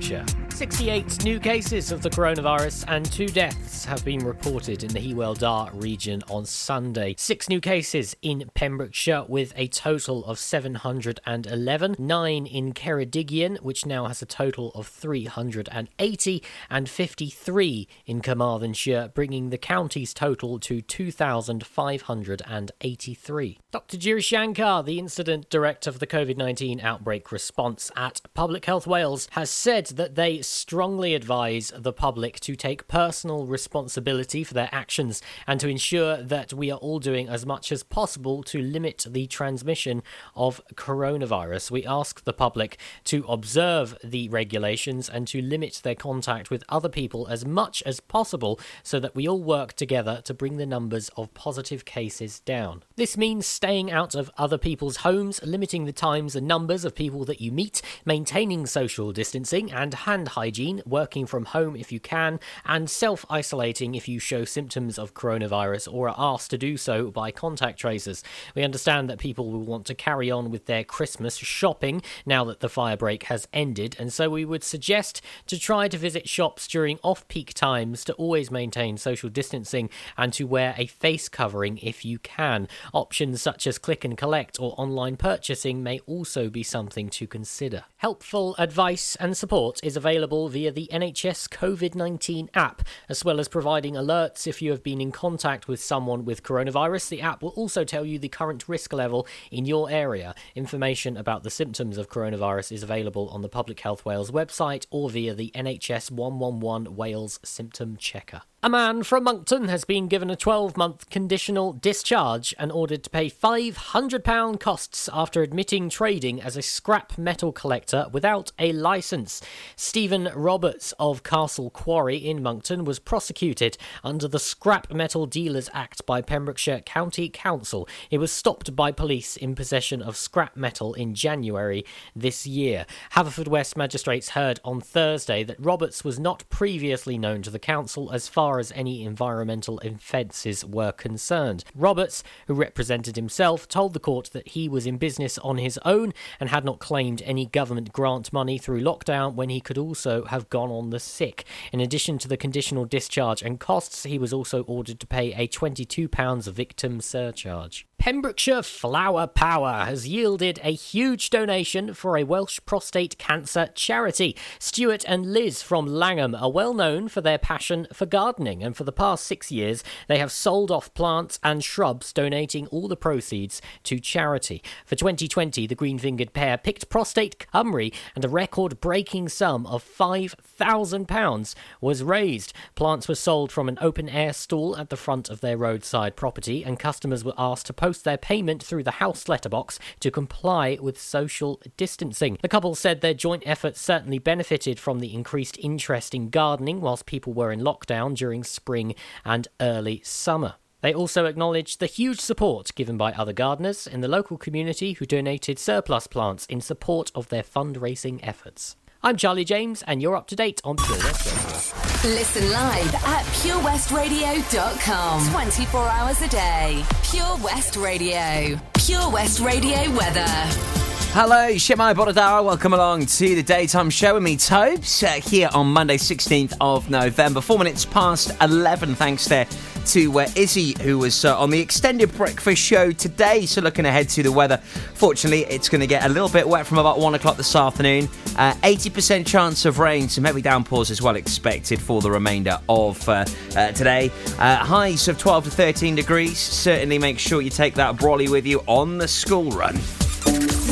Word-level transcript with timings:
Pembrokeshire. 0.00 0.40
68 0.60 1.24
new 1.24 1.40
cases 1.40 1.90
of 1.90 2.02
the 2.02 2.10
coronavirus 2.10 2.84
and 2.88 3.10
two 3.10 3.28
deaths 3.28 3.86
have 3.86 4.04
been 4.04 4.22
reported 4.24 4.82
in 4.82 4.92
the 4.92 5.00
Hywel 5.00 5.34
Dda 5.34 5.70
region 5.82 6.22
on 6.28 6.44
Sunday. 6.44 7.14
Six 7.16 7.48
new 7.48 7.62
cases 7.62 8.14
in 8.20 8.50
Pembrokeshire 8.54 9.24
with 9.26 9.54
a 9.56 9.68
total 9.68 10.22
of 10.26 10.38
711, 10.38 11.96
nine 11.98 12.44
in 12.44 12.74
Ceredigion, 12.74 13.56
which 13.62 13.86
now 13.86 14.06
has 14.06 14.20
a 14.20 14.26
total 14.26 14.70
of 14.72 14.86
380, 14.86 16.42
and 16.68 16.90
53 16.90 17.88
in 18.04 18.20
Carmarthenshire, 18.20 19.12
bringing 19.14 19.48
the 19.48 19.56
county's 19.56 20.12
total 20.12 20.58
to 20.58 20.82
2,583. 20.82 23.58
Dr. 23.72 23.98
Giri 23.98 24.20
Shankar, 24.20 24.82
the 24.82 24.98
incident 24.98 25.48
director 25.48 25.88
of 25.88 26.00
the 26.00 26.06
COVID 26.06 26.36
19 26.36 26.80
outbreak 26.80 27.30
response 27.30 27.92
at 27.94 28.20
Public 28.34 28.64
Health 28.64 28.84
Wales, 28.84 29.28
has 29.32 29.48
said 29.48 29.86
that 29.94 30.16
they 30.16 30.42
strongly 30.42 31.14
advise 31.14 31.72
the 31.76 31.92
public 31.92 32.40
to 32.40 32.56
take 32.56 32.88
personal 32.88 33.46
responsibility 33.46 34.42
for 34.42 34.54
their 34.54 34.70
actions 34.72 35.22
and 35.46 35.60
to 35.60 35.68
ensure 35.68 36.20
that 36.20 36.52
we 36.52 36.68
are 36.72 36.78
all 36.78 36.98
doing 36.98 37.28
as 37.28 37.46
much 37.46 37.70
as 37.70 37.84
possible 37.84 38.42
to 38.42 38.60
limit 38.60 39.06
the 39.08 39.28
transmission 39.28 40.02
of 40.34 40.60
coronavirus. 40.74 41.70
We 41.70 41.86
ask 41.86 42.24
the 42.24 42.32
public 42.32 42.76
to 43.04 43.24
observe 43.28 43.96
the 44.02 44.28
regulations 44.30 45.08
and 45.08 45.28
to 45.28 45.40
limit 45.40 45.80
their 45.84 45.94
contact 45.94 46.50
with 46.50 46.64
other 46.68 46.88
people 46.88 47.28
as 47.28 47.46
much 47.46 47.84
as 47.86 48.00
possible 48.00 48.58
so 48.82 48.98
that 48.98 49.14
we 49.14 49.28
all 49.28 49.44
work 49.44 49.74
together 49.74 50.20
to 50.24 50.34
bring 50.34 50.56
the 50.56 50.66
numbers 50.66 51.08
of 51.10 51.32
positive 51.34 51.84
cases 51.84 52.40
down. 52.40 52.82
This 52.96 53.16
means 53.16 53.59
staying 53.60 53.90
out 53.90 54.14
of 54.14 54.30
other 54.38 54.56
people's 54.56 54.96
homes, 54.96 55.38
limiting 55.42 55.84
the 55.84 55.92
times 55.92 56.34
and 56.34 56.48
numbers 56.48 56.82
of 56.82 56.94
people 56.94 57.26
that 57.26 57.42
you 57.42 57.52
meet, 57.52 57.82
maintaining 58.06 58.64
social 58.64 59.12
distancing 59.12 59.70
and 59.70 59.92
hand 59.92 60.28
hygiene, 60.28 60.80
working 60.86 61.26
from 61.26 61.44
home 61.44 61.76
if 61.76 61.92
you 61.92 62.00
can, 62.00 62.40
and 62.64 62.88
self 62.88 63.26
isolating 63.28 63.94
if 63.94 64.08
you 64.08 64.18
show 64.18 64.46
symptoms 64.46 64.98
of 64.98 65.12
coronavirus 65.12 65.92
or 65.92 66.08
are 66.08 66.14
asked 66.16 66.48
to 66.48 66.56
do 66.56 66.78
so 66.78 67.10
by 67.10 67.30
contact 67.30 67.78
tracers. 67.78 68.24
We 68.54 68.62
understand 68.62 69.10
that 69.10 69.18
people 69.18 69.50
will 69.50 69.66
want 69.66 69.84
to 69.88 69.94
carry 69.94 70.30
on 70.30 70.50
with 70.50 70.64
their 70.64 70.82
Christmas 70.82 71.36
shopping 71.36 72.00
now 72.24 72.44
that 72.44 72.60
the 72.60 72.68
fire 72.70 72.96
break 72.96 73.24
has 73.24 73.46
ended, 73.52 73.94
and 73.98 74.10
so 74.10 74.30
we 74.30 74.46
would 74.46 74.64
suggest 74.64 75.20
to 75.48 75.58
try 75.58 75.86
to 75.86 75.98
visit 75.98 76.26
shops 76.26 76.66
during 76.66 76.98
off 77.02 77.28
peak 77.28 77.52
times 77.52 78.04
to 78.04 78.14
always 78.14 78.50
maintain 78.50 78.96
social 78.96 79.28
distancing 79.28 79.90
and 80.16 80.32
to 80.32 80.46
wear 80.46 80.74
a 80.78 80.86
face 80.86 81.28
covering 81.28 81.76
if 81.82 82.06
you 82.06 82.18
can. 82.18 82.66
Options 82.94 83.49
such 83.50 83.66
as 83.66 83.78
click 83.78 84.04
and 84.04 84.16
collect 84.16 84.60
or 84.60 84.76
online 84.78 85.16
purchasing 85.16 85.82
may 85.82 85.98
also 86.06 86.48
be 86.48 86.62
something 86.62 87.10
to 87.10 87.26
consider. 87.26 87.82
Helpful 87.96 88.54
advice 88.58 89.16
and 89.16 89.36
support 89.36 89.80
is 89.82 89.96
available 89.96 90.48
via 90.48 90.70
the 90.70 90.88
NHS 90.92 91.48
COVID 91.48 91.96
19 91.96 92.48
app, 92.54 92.82
as 93.08 93.24
well 93.24 93.40
as 93.40 93.48
providing 93.48 93.94
alerts 93.94 94.46
if 94.46 94.62
you 94.62 94.70
have 94.70 94.84
been 94.84 95.00
in 95.00 95.10
contact 95.10 95.66
with 95.66 95.82
someone 95.82 96.24
with 96.24 96.44
coronavirus. 96.44 97.08
The 97.08 97.22
app 97.22 97.42
will 97.42 97.56
also 97.56 97.82
tell 97.82 98.04
you 98.04 98.20
the 98.20 98.28
current 98.28 98.68
risk 98.68 98.92
level 98.92 99.26
in 99.50 99.66
your 99.66 99.90
area. 99.90 100.32
Information 100.54 101.16
about 101.16 101.42
the 101.42 101.50
symptoms 101.50 101.98
of 101.98 102.08
coronavirus 102.08 102.70
is 102.70 102.84
available 102.84 103.28
on 103.30 103.42
the 103.42 103.48
Public 103.48 103.80
Health 103.80 104.04
Wales 104.04 104.30
website 104.30 104.86
or 104.92 105.10
via 105.10 105.34
the 105.34 105.50
NHS 105.56 106.12
111 106.12 106.94
Wales 106.94 107.40
Symptom 107.42 107.96
Checker. 107.96 108.42
A 108.62 108.68
man 108.68 109.04
from 109.04 109.24
Monkton 109.24 109.68
has 109.68 109.86
been 109.86 110.06
given 110.06 110.28
a 110.28 110.36
12 110.36 110.76
month 110.76 111.08
conditional 111.08 111.72
discharge 111.72 112.54
and 112.58 112.70
ordered 112.70 113.02
to 113.04 113.08
pay 113.08 113.30
£500 113.30 114.60
costs 114.60 115.08
after 115.14 115.40
admitting 115.40 115.88
trading 115.88 116.42
as 116.42 116.58
a 116.58 116.62
scrap 116.62 117.16
metal 117.16 117.52
collector 117.52 118.04
without 118.12 118.52
a 118.58 118.72
licence. 118.72 119.40
Stephen 119.76 120.28
Roberts 120.34 120.92
of 120.98 121.22
Castle 121.22 121.70
Quarry 121.70 122.18
in 122.18 122.42
Monkton 122.42 122.84
was 122.84 122.98
prosecuted 122.98 123.78
under 124.04 124.28
the 124.28 124.38
Scrap 124.38 124.92
Metal 124.92 125.24
Dealers 125.24 125.70
Act 125.72 126.04
by 126.04 126.20
Pembrokeshire 126.20 126.80
County 126.80 127.30
Council. 127.30 127.88
He 128.10 128.18
was 128.18 128.30
stopped 128.30 128.76
by 128.76 128.92
police 128.92 129.38
in 129.38 129.54
possession 129.54 130.02
of 130.02 130.18
scrap 130.18 130.54
metal 130.54 130.92
in 130.92 131.14
January 131.14 131.82
this 132.14 132.46
year. 132.46 132.84
Haverfordwest 133.14 133.78
magistrates 133.78 134.28
heard 134.30 134.60
on 134.62 134.82
Thursday 134.82 135.44
that 135.44 135.56
Roberts 135.58 136.04
was 136.04 136.18
not 136.18 136.44
previously 136.50 137.16
known 137.16 137.40
to 137.40 137.48
the 137.48 137.58
council 137.58 138.10
as 138.12 138.28
far 138.28 138.49
far 138.50 138.58
as 138.58 138.72
any 138.74 139.04
environmental 139.04 139.78
offences 139.84 140.64
were 140.64 140.90
concerned. 140.90 141.62
Roberts, 141.72 142.24
who 142.48 142.54
represented 142.54 143.14
himself, 143.14 143.68
told 143.68 143.94
the 143.94 144.00
court 144.00 144.30
that 144.32 144.48
he 144.48 144.68
was 144.68 144.88
in 144.88 144.98
business 144.98 145.38
on 145.38 145.58
his 145.58 145.78
own 145.84 146.12
and 146.40 146.48
had 146.48 146.64
not 146.64 146.80
claimed 146.80 147.22
any 147.24 147.46
government 147.46 147.92
grant 147.92 148.32
money 148.32 148.58
through 148.58 148.82
lockdown 148.82 149.34
when 149.34 149.50
he 149.50 149.60
could 149.60 149.78
also 149.78 150.24
have 150.24 150.50
gone 150.50 150.72
on 150.72 150.90
the 150.90 150.98
sick. 150.98 151.44
In 151.72 151.78
addition 151.78 152.18
to 152.18 152.26
the 152.26 152.36
conditional 152.36 152.84
discharge 152.84 153.40
and 153.40 153.60
costs, 153.60 154.02
he 154.02 154.18
was 154.18 154.32
also 154.32 154.64
ordered 154.64 154.98
to 154.98 155.06
pay 155.06 155.32
a 155.34 155.46
£22 155.46 156.52
victim 156.52 157.00
surcharge. 157.00 157.86
Pembrokeshire 158.00 158.62
Flower 158.62 159.26
Power 159.26 159.84
has 159.84 160.08
yielded 160.08 160.58
a 160.62 160.72
huge 160.72 161.28
donation 161.28 161.92
for 161.92 162.16
a 162.16 162.24
Welsh 162.24 162.58
prostate 162.64 163.18
cancer 163.18 163.68
charity. 163.74 164.34
Stuart 164.58 165.04
and 165.06 165.34
Liz 165.34 165.62
from 165.62 165.86
Llangwm 165.86 166.40
are 166.40 166.50
well 166.50 166.72
known 166.72 167.08
for 167.08 167.20
their 167.20 167.36
passion 167.36 167.86
for 167.92 168.06
gardening, 168.06 168.62
and 168.62 168.74
for 168.74 168.84
the 168.84 168.90
past 168.90 169.26
six 169.26 169.52
years, 169.52 169.84
they 170.08 170.16
have 170.16 170.32
sold 170.32 170.70
off 170.70 170.94
plants 170.94 171.38
and 171.44 171.62
shrubs, 171.62 172.10
donating 172.10 172.66
all 172.68 172.88
the 172.88 172.96
proceeds 172.96 173.60
to 173.82 174.00
charity. 174.00 174.62
For 174.86 174.96
2020, 174.96 175.66
the 175.66 175.74
green 175.74 175.98
fingered 175.98 176.32
pair 176.32 176.56
picked 176.56 176.88
Prostate 176.88 177.46
Cymru, 177.52 177.92
and 178.14 178.24
a 178.24 178.30
record 178.30 178.80
breaking 178.80 179.28
sum 179.28 179.66
of 179.66 179.84
£5,000 179.84 181.54
was 181.82 182.02
raised. 182.02 182.54
Plants 182.76 183.08
were 183.08 183.14
sold 183.14 183.52
from 183.52 183.68
an 183.68 183.76
open 183.82 184.08
air 184.08 184.32
stall 184.32 184.74
at 184.78 184.88
the 184.88 184.96
front 184.96 185.28
of 185.28 185.42
their 185.42 185.58
roadside 185.58 186.16
property, 186.16 186.64
and 186.64 186.78
customers 186.78 187.22
were 187.22 187.34
asked 187.36 187.66
to 187.66 187.74
post 187.74 187.89
post 187.90 188.04
their 188.04 188.16
payment 188.16 188.62
through 188.62 188.84
the 188.84 189.02
house 189.02 189.28
letterbox 189.28 189.80
to 189.98 190.12
comply 190.12 190.78
with 190.80 190.96
social 190.96 191.60
distancing. 191.76 192.38
The 192.40 192.48
couple 192.48 192.76
said 192.76 193.00
their 193.00 193.14
joint 193.14 193.42
efforts 193.44 193.80
certainly 193.80 194.20
benefited 194.20 194.78
from 194.78 195.00
the 195.00 195.12
increased 195.12 195.58
interest 195.58 196.14
in 196.14 196.30
gardening 196.30 196.80
whilst 196.80 197.04
people 197.04 197.32
were 197.32 197.50
in 197.50 197.62
lockdown 197.62 198.14
during 198.14 198.44
spring 198.44 198.94
and 199.24 199.48
early 199.60 200.02
summer. 200.04 200.54
They 200.82 200.94
also 200.94 201.24
acknowledged 201.24 201.80
the 201.80 201.86
huge 201.86 202.20
support 202.20 202.72
given 202.76 202.96
by 202.96 203.10
other 203.10 203.32
gardeners 203.32 203.88
in 203.88 204.02
the 204.02 204.08
local 204.08 204.38
community 204.38 204.92
who 204.92 205.04
donated 205.04 205.58
surplus 205.58 206.06
plants 206.06 206.46
in 206.46 206.60
support 206.60 207.10
of 207.12 207.28
their 207.28 207.42
fundraising 207.42 208.20
efforts. 208.22 208.76
I'm 209.02 209.16
Charlie 209.16 209.44
James, 209.46 209.82
and 209.86 210.02
you're 210.02 210.14
up 210.14 210.26
to 210.26 210.36
date 210.36 210.60
on 210.62 210.76
Pure 210.76 210.98
West 210.98 211.24
Radio. 211.24 212.18
Listen 212.18 212.50
live 212.50 212.94
at 212.96 213.24
purewestradio.com. 213.40 215.30
24 215.30 215.88
hours 215.88 216.20
a 216.20 216.28
day. 216.28 216.84
Pure 217.04 217.38
West 217.42 217.76
Radio. 217.76 218.60
Pure 218.74 219.10
West 219.10 219.40
Radio 219.40 219.90
weather. 219.96 220.79
Hello, 221.12 221.48
Shemai 221.48 221.92
Bodadara. 221.92 222.44
Welcome 222.44 222.72
along 222.72 223.06
to 223.06 223.34
the 223.34 223.42
daytime 223.42 223.90
show 223.90 224.14
with 224.14 224.22
me, 224.22 224.36
Tobes, 224.36 225.02
uh, 225.02 225.14
here 225.14 225.50
on 225.52 225.66
Monday, 225.66 225.96
16th 225.96 226.54
of 226.60 226.88
November. 226.88 227.40
Four 227.40 227.58
minutes 227.58 227.84
past 227.84 228.30
11, 228.40 228.94
thanks 228.94 229.26
there 229.26 229.48
to 229.86 230.20
uh, 230.20 230.28
Izzy, 230.36 230.80
who 230.80 230.98
was 230.98 231.24
uh, 231.24 231.36
on 231.36 231.50
the 231.50 231.58
extended 231.58 232.14
breakfast 232.14 232.62
show 232.62 232.92
today. 232.92 233.44
So, 233.44 233.60
looking 233.60 233.86
ahead 233.86 234.08
to 234.10 234.22
the 234.22 234.30
weather, 234.30 234.58
fortunately, 234.58 235.46
it's 235.46 235.68
going 235.68 235.80
to 235.80 235.88
get 235.88 236.06
a 236.06 236.08
little 236.08 236.28
bit 236.28 236.46
wet 236.46 236.64
from 236.64 236.78
about 236.78 237.00
one 237.00 237.16
o'clock 237.16 237.36
this 237.36 237.56
afternoon. 237.56 238.08
Uh, 238.36 238.54
80% 238.62 239.26
chance 239.26 239.64
of 239.64 239.80
rain, 239.80 240.08
some 240.08 240.22
heavy 240.22 240.42
downpours 240.42 240.92
as 240.92 241.02
well 241.02 241.16
expected 241.16 241.80
for 241.80 242.00
the 242.00 242.10
remainder 242.10 242.60
of 242.68 243.06
uh, 243.08 243.24
uh, 243.56 243.72
today. 243.72 244.12
Uh, 244.38 244.58
highs 244.58 245.08
of 245.08 245.18
12 245.18 245.44
to 245.46 245.50
13 245.50 245.96
degrees. 245.96 246.38
Certainly 246.38 247.00
make 247.00 247.18
sure 247.18 247.42
you 247.42 247.50
take 247.50 247.74
that 247.74 247.96
brolly 247.96 248.28
with 248.28 248.46
you 248.46 248.62
on 248.68 248.96
the 248.96 249.08
school 249.08 249.50
run. 249.50 249.76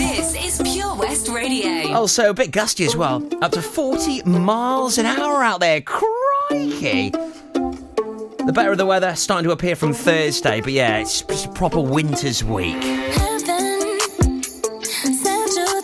This 0.09 0.35
is 0.35 0.73
Pure 0.73 0.97
West 0.97 1.29
Radio. 1.29 1.91
Oh, 1.91 2.01
also, 2.01 2.31
a 2.31 2.35
bit 2.35 2.51
gusty 2.51 2.87
as 2.87 2.97
well. 2.97 3.23
Up 3.43 3.53
to 3.53 3.61
40 3.61 4.23
miles 4.23 4.97
an 4.97 5.05
hour 5.05 5.45
out 5.45 5.61
there. 5.61 5.83
Crikey! 5.83 7.11
The 7.11 8.53
better 8.55 8.73
of 8.73 8.79
the 8.79 8.87
weather 8.87 9.15
starting 9.15 9.45
to 9.45 9.53
appear 9.53 9.77
from 9.77 9.93
Thursday, 9.93 10.63
but 10.63 10.73
yeah, 10.73 10.97
it's 10.97 11.21
just 11.21 11.47
a 11.47 11.51
proper 11.51 11.81
winter's 11.81 12.43
week. 12.43 12.83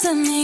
positions 0.05 0.44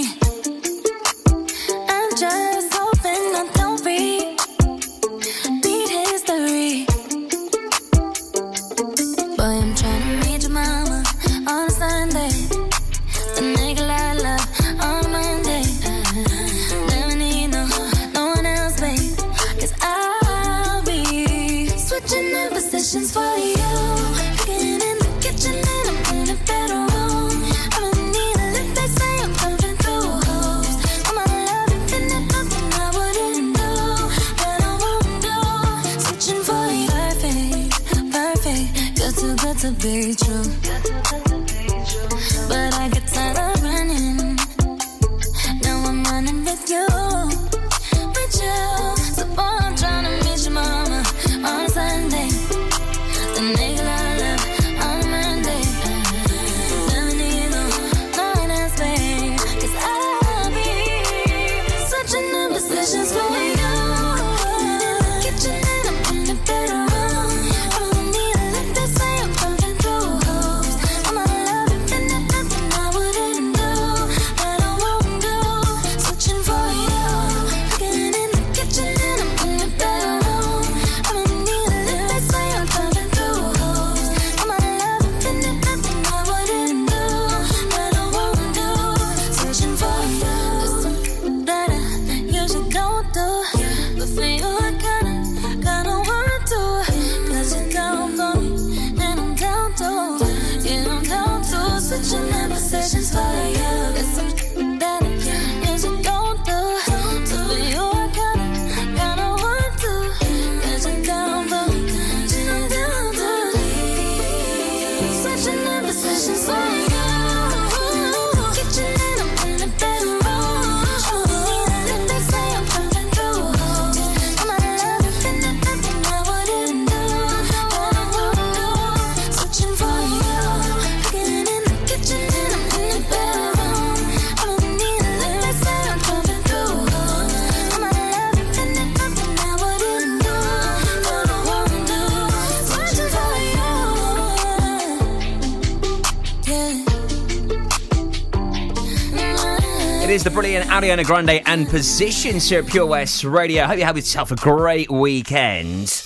is 150.21 150.25
the 150.25 150.31
brilliant 150.31 150.69
Ariana 150.69 151.03
Grande 151.03 151.41
and 151.47 151.67
Positions 151.67 152.47
here 152.47 152.61
at 152.61 152.67
Pure 152.67 152.85
West 152.85 153.25
Radio. 153.25 153.65
Hope 153.65 153.79
you 153.79 153.85
have 153.85 153.97
yourself 153.97 154.31
a 154.31 154.37
great 154.37 154.91
weekend. 154.91 156.03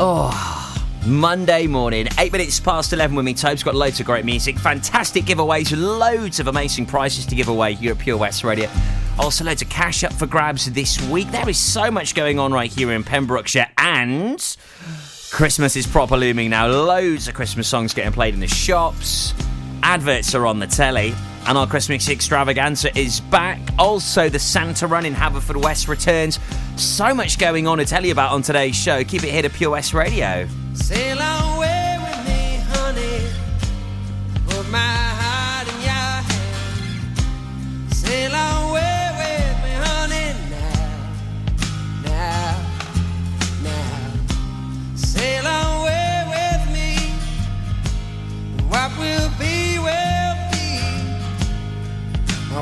Oh. 0.00 0.84
Monday 1.06 1.68
morning, 1.68 2.08
8 2.18 2.32
minutes 2.32 2.58
past 2.58 2.92
11 2.92 3.14
with 3.14 3.24
me, 3.24 3.32
Tobe's 3.32 3.62
got 3.62 3.76
loads 3.76 4.00
of 4.00 4.06
great 4.06 4.24
music, 4.24 4.58
fantastic 4.58 5.26
giveaways, 5.26 5.76
loads 5.76 6.40
of 6.40 6.48
amazing 6.48 6.86
prizes 6.86 7.24
to 7.26 7.36
give 7.36 7.46
away 7.46 7.74
here 7.74 7.92
at 7.92 7.98
Pure 7.98 8.16
West 8.16 8.42
Radio. 8.42 8.68
Also, 9.18 9.44
loads 9.44 9.62
of 9.62 9.68
cash 9.68 10.02
up 10.02 10.12
for 10.12 10.26
grabs 10.26 10.68
this 10.72 11.00
week. 11.08 11.30
There 11.30 11.48
is 11.48 11.58
so 11.58 11.92
much 11.92 12.16
going 12.16 12.40
on 12.40 12.52
right 12.52 12.72
here 12.72 12.90
in 12.90 13.04
Pembrokeshire, 13.04 13.68
and 13.78 14.56
Christmas 15.30 15.76
is 15.76 15.86
proper 15.86 16.16
looming 16.16 16.50
now. 16.50 16.66
Loads 16.66 17.28
of 17.28 17.34
Christmas 17.34 17.68
songs 17.68 17.94
getting 17.94 18.12
played 18.12 18.34
in 18.34 18.40
the 18.40 18.48
shops. 18.48 19.34
Adverts 19.84 20.34
are 20.34 20.46
on 20.46 20.58
the 20.58 20.66
telly. 20.66 21.14
And 21.46 21.58
our 21.58 21.66
Christmas 21.66 22.08
extravaganza 22.08 22.96
is 22.98 23.20
back. 23.20 23.60
Also, 23.78 24.28
the 24.28 24.38
Santa 24.38 24.86
Run 24.86 25.04
in 25.04 25.14
Haverfordwest 25.14 25.88
returns. 25.88 26.40
So 26.76 27.14
much 27.14 27.38
going 27.38 27.66
on 27.66 27.78
to 27.78 27.84
tell 27.84 28.04
you 28.04 28.12
about 28.12 28.32
on 28.32 28.42
today's 28.42 28.76
show. 28.76 29.04
Keep 29.04 29.24
it 29.24 29.30
here 29.30 29.42
to 29.42 29.50
Pure 29.50 29.70
West 29.70 29.92
Radio. 29.92 30.48
Sail 30.74 31.18
away 31.18 31.53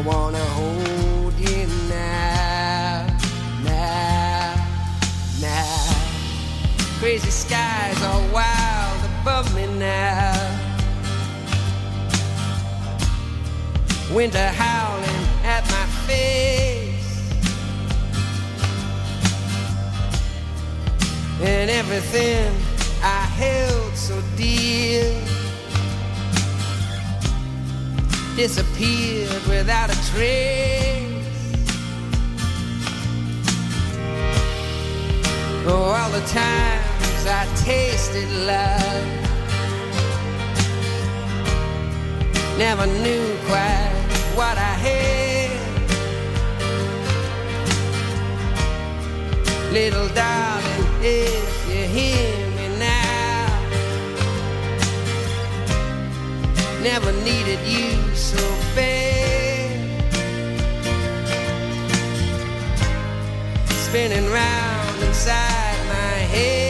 wanna 0.05 0.39
hold 0.39 1.35
you 1.39 1.67
now, 1.89 3.07
now, 3.63 4.55
now. 5.41 5.95
Crazy 6.99 7.31
skies 7.31 8.03
are 8.03 8.33
wild 8.33 9.01
above 9.21 9.55
me 9.55 9.67
now. 9.79 10.59
Winter 14.13 14.49
howling 14.49 15.27
at 15.45 15.63
my 15.71 15.87
face. 16.07 17.33
And 21.41 21.71
everything 21.71 22.55
I 23.03 23.25
held 23.37 23.97
so 23.97 24.21
dear 24.37 25.32
disappeared 28.37 29.47
without 29.47 29.91
a 29.91 30.11
trace. 30.11 31.03
Oh, 35.67 35.95
all 35.97 36.11
the 36.11 36.25
times 36.27 37.27
I 37.27 37.47
tasted 37.65 38.29
love, 38.47 39.07
never 42.59 42.87
knew 42.87 43.37
quite 43.47 43.93
what 44.35 44.57
I 44.57 44.75
had. 44.87 45.61
Little 49.73 50.09
darling, 50.09 50.87
if 51.03 51.69
you 51.69 51.85
hear 51.87 52.42
never 56.83 57.13
needed 57.13 57.61
you 57.65 57.93
so 58.15 58.43
bad. 58.75 59.71
Spinning 63.69 64.29
round 64.31 65.03
inside 65.03 65.79
my 65.89 66.19
head. 66.35 66.62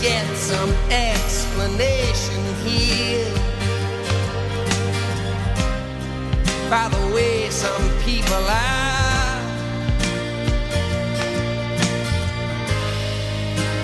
Get 0.00 0.26
some 0.36 0.70
explanation 0.90 2.42
here. 2.64 3.34
By 6.70 6.88
the 6.88 7.14
way, 7.14 7.50
some 7.50 7.88
people 8.04 8.34
are. 8.34 9.38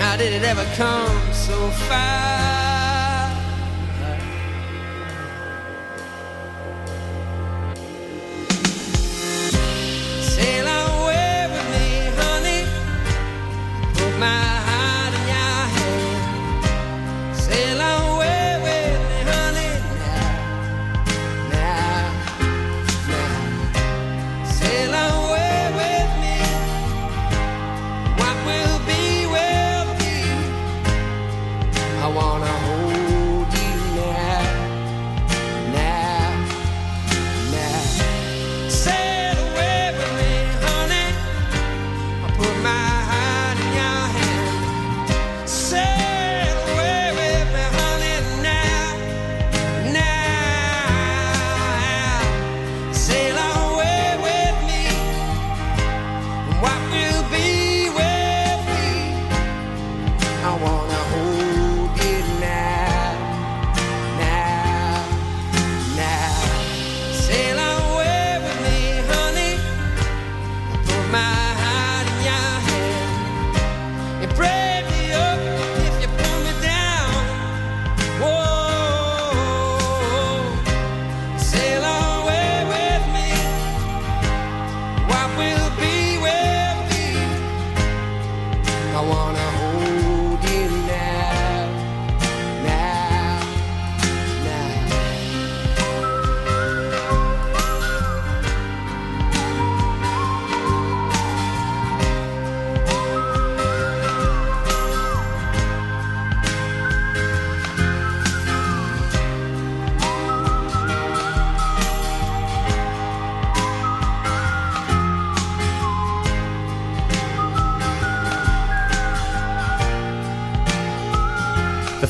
How 0.01 0.17
did 0.17 0.33
it 0.33 0.45
ever 0.45 0.65
come 0.77 1.33
so 1.33 1.71
far? 1.89 2.54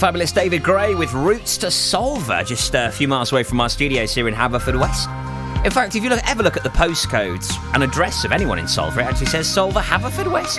Fabulous 0.04 0.32
David 0.32 0.62
Gray 0.62 0.94
with 0.94 1.14
Roots 1.14 1.56
to 1.56 1.68
Solva, 1.68 2.44
just 2.44 2.74
a 2.74 2.90
few 2.90 3.08
miles 3.08 3.32
away 3.32 3.42
from 3.42 3.58
our 3.58 3.70
studios 3.70 4.14
here 4.14 4.28
in 4.28 4.34
Haverfordwest. 4.34 5.06
In 5.64 5.70
fact, 5.70 5.96
if 5.96 6.04
you 6.04 6.10
look, 6.10 6.20
ever 6.28 6.42
look 6.42 6.58
at 6.58 6.62
the 6.62 6.68
postcodes 6.68 7.50
and 7.72 7.82
address 7.82 8.22
of 8.22 8.30
anyone 8.30 8.58
in 8.58 8.66
Solva, 8.66 8.98
it 8.98 9.04
actually 9.04 9.28
says 9.28 9.46
Solva 9.46 9.80
Haverfordwest. 9.80 10.58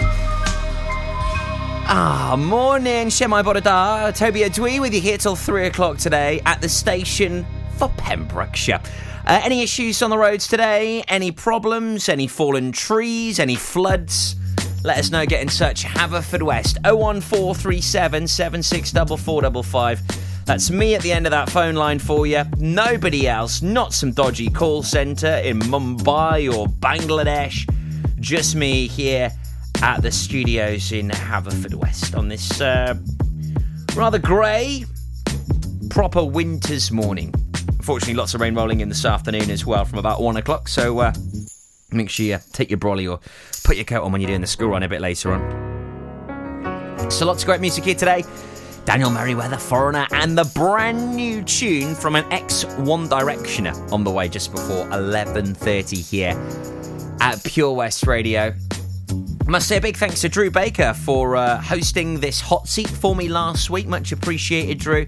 Ah, 1.87 2.35
morning, 2.35 3.09
Shemai 3.09 3.43
Bodada. 3.43 4.17
Toby 4.17 4.39
Adwi 4.39 4.81
with 4.81 4.95
you 4.95 4.99
here 4.99 5.19
till 5.19 5.35
three 5.35 5.67
o'clock 5.67 5.99
today 5.99 6.41
at 6.47 6.59
the 6.59 6.67
station 6.67 7.45
for 7.77 7.89
Pembrokeshire. 7.97 8.81
Uh, 9.27 9.41
any 9.43 9.61
issues 9.61 10.01
on 10.01 10.09
the 10.09 10.17
roads 10.17 10.47
today? 10.47 11.03
Any 11.07 11.31
problems? 11.31 12.09
Any 12.09 12.25
fallen 12.25 12.71
trees? 12.71 13.39
Any 13.39 13.53
floods? 13.53 14.37
Let 14.85 14.99
us 14.99 15.09
know. 15.09 15.25
Get 15.25 15.41
in 15.41 15.47
touch. 15.47 15.83
Haverfordwest 15.83 16.77
01437 16.85 18.27
764455. 18.27 20.45
That's 20.45 20.69
me 20.69 20.93
at 20.93 21.01
the 21.01 21.11
end 21.11 21.25
of 21.25 21.31
that 21.31 21.49
phone 21.49 21.73
line 21.73 21.97
for 21.97 22.27
you. 22.27 22.43
Nobody 22.59 23.27
else. 23.27 23.63
Not 23.63 23.93
some 23.93 24.11
dodgy 24.11 24.47
call 24.47 24.83
centre 24.83 25.37
in 25.37 25.57
Mumbai 25.57 26.55
or 26.55 26.67
Bangladesh. 26.67 27.67
Just 28.19 28.55
me 28.55 28.85
here 28.85 29.31
at 29.81 30.03
the 30.03 30.11
studios 30.11 30.91
in 30.91 31.09
Haverfordwest 31.09 32.15
on 32.15 32.27
this 32.27 32.61
uh, 32.61 32.93
rather 33.95 34.19
grey, 34.19 34.85
proper 35.89 36.23
winter's 36.23 36.91
morning. 36.91 37.33
Unfortunately, 37.69 38.13
lots 38.13 38.35
of 38.35 38.41
rain 38.41 38.53
rolling 38.53 38.81
in 38.81 38.89
this 38.89 39.03
afternoon 39.03 39.49
as 39.49 39.65
well 39.65 39.83
from 39.83 39.97
about 39.97 40.21
one 40.21 40.37
o'clock. 40.37 40.67
So 40.67 40.99
uh, 40.99 41.13
make 41.95 42.09
sure 42.09 42.25
you 42.25 42.37
take 42.51 42.69
your 42.69 42.79
brolly 42.79 43.09
or 43.09 43.19
put 43.63 43.75
your 43.75 43.85
coat 43.85 44.03
on 44.03 44.11
when 44.11 44.21
you're 44.21 44.29
doing 44.29 44.41
the 44.41 44.47
school 44.47 44.69
run 44.69 44.83
a 44.83 44.89
bit 44.89 45.01
later 45.01 45.33
on. 45.33 45.75
So 47.09 47.25
lots 47.25 47.43
of 47.43 47.47
great 47.47 47.61
music 47.61 47.83
here 47.83 47.95
today. 47.95 48.23
Daniel 48.85 49.09
Merriweather, 49.09 49.57
Foreigner, 49.57 50.07
and 50.11 50.37
the 50.37 50.45
brand 50.53 51.15
new 51.15 51.43
tune 51.43 51.95
from 51.95 52.15
an 52.15 52.31
ex 52.31 52.65
One 52.77 53.09
Directioner 53.09 53.91
on 53.91 54.03
the 54.03 54.11
way 54.11 54.29
just 54.29 54.51
before 54.51 54.87
11:30 54.89 56.01
here 56.01 56.39
at 57.19 57.43
Pure 57.43 57.73
West 57.73 58.05
Radio. 58.05 58.53
I 59.45 59.49
must 59.49 59.67
say 59.67 59.77
a 59.77 59.81
big 59.81 59.97
thanks 59.97 60.21
to 60.21 60.29
Drew 60.29 60.51
Baker 60.51 60.93
for 60.93 61.35
uh, 61.35 61.61
hosting 61.61 62.19
this 62.19 62.39
hot 62.39 62.67
seat 62.67 62.89
for 62.89 63.15
me 63.15 63.27
last 63.27 63.69
week. 63.69 63.87
Much 63.87 64.11
appreciated, 64.11 64.79
Drew. 64.79 65.05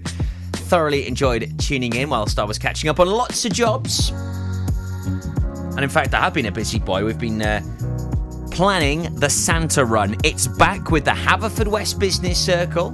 Thoroughly 0.52 1.06
enjoyed 1.06 1.58
tuning 1.58 1.94
in 1.94 2.10
whilst 2.10 2.38
I 2.38 2.44
was 2.44 2.58
catching 2.58 2.90
up 2.90 3.00
on 3.00 3.08
lots 3.08 3.44
of 3.44 3.52
jobs. 3.52 4.12
And 5.78 5.84
in 5.84 5.90
fact, 5.90 6.12
I 6.12 6.18
have 6.18 6.34
been 6.34 6.46
a 6.46 6.50
busy 6.50 6.80
boy. 6.80 7.04
We've 7.04 7.20
been 7.20 7.40
uh, 7.40 7.62
planning 8.50 9.14
the 9.14 9.30
Santa 9.30 9.84
Run. 9.84 10.16
It's 10.24 10.48
back 10.48 10.90
with 10.90 11.04
the 11.04 11.12
Haverfordwest 11.12 12.00
Business 12.00 12.36
Circle, 12.36 12.92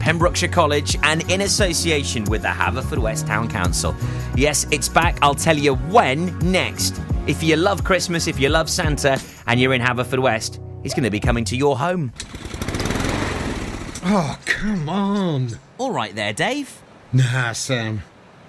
Pembrokeshire 0.00 0.48
College, 0.48 0.96
and 1.02 1.30
in 1.30 1.42
association 1.42 2.24
with 2.24 2.40
the 2.40 2.48
Haverfordwest 2.48 3.26
Town 3.26 3.46
Council. 3.46 3.94
Yes, 4.36 4.66
it's 4.70 4.88
back. 4.88 5.18
I'll 5.20 5.34
tell 5.34 5.58
you 5.58 5.74
when 5.74 6.38
next. 6.38 6.98
If 7.26 7.42
you 7.42 7.56
love 7.56 7.84
Christmas, 7.84 8.26
if 8.26 8.40
you 8.40 8.48
love 8.48 8.70
Santa, 8.70 9.20
and 9.46 9.60
you're 9.60 9.74
in 9.74 9.82
Haverfordwest, 9.82 10.82
he's 10.82 10.94
going 10.94 11.04
to 11.04 11.10
be 11.10 11.20
coming 11.20 11.44
to 11.44 11.58
your 11.58 11.76
home. 11.76 12.10
Oh, 14.02 14.38
come 14.46 14.88
on. 14.88 15.58
All 15.76 15.92
right 15.92 16.14
there, 16.14 16.32
Dave. 16.32 16.80
Nah, 17.12 17.52
Sam. 17.52 18.00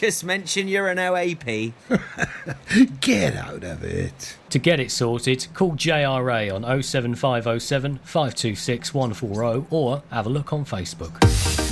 Just 0.00 0.24
mention 0.24 0.68
you're 0.68 0.88
an 0.88 0.96
OAP. 0.96 1.74
Get 3.02 3.36
out 3.36 3.62
of 3.62 3.84
it. 3.84 4.38
To 4.48 4.58
get 4.58 4.80
it 4.80 4.90
sorted, 4.90 5.48
call 5.52 5.72
JRA 5.72 6.50
on 6.54 6.62
07507 6.82 7.98
526 7.98 8.94
140 8.94 9.66
or 9.68 10.02
have 10.10 10.24
a 10.24 10.30
look 10.30 10.50
on 10.54 10.64
Facebook. 10.64 11.61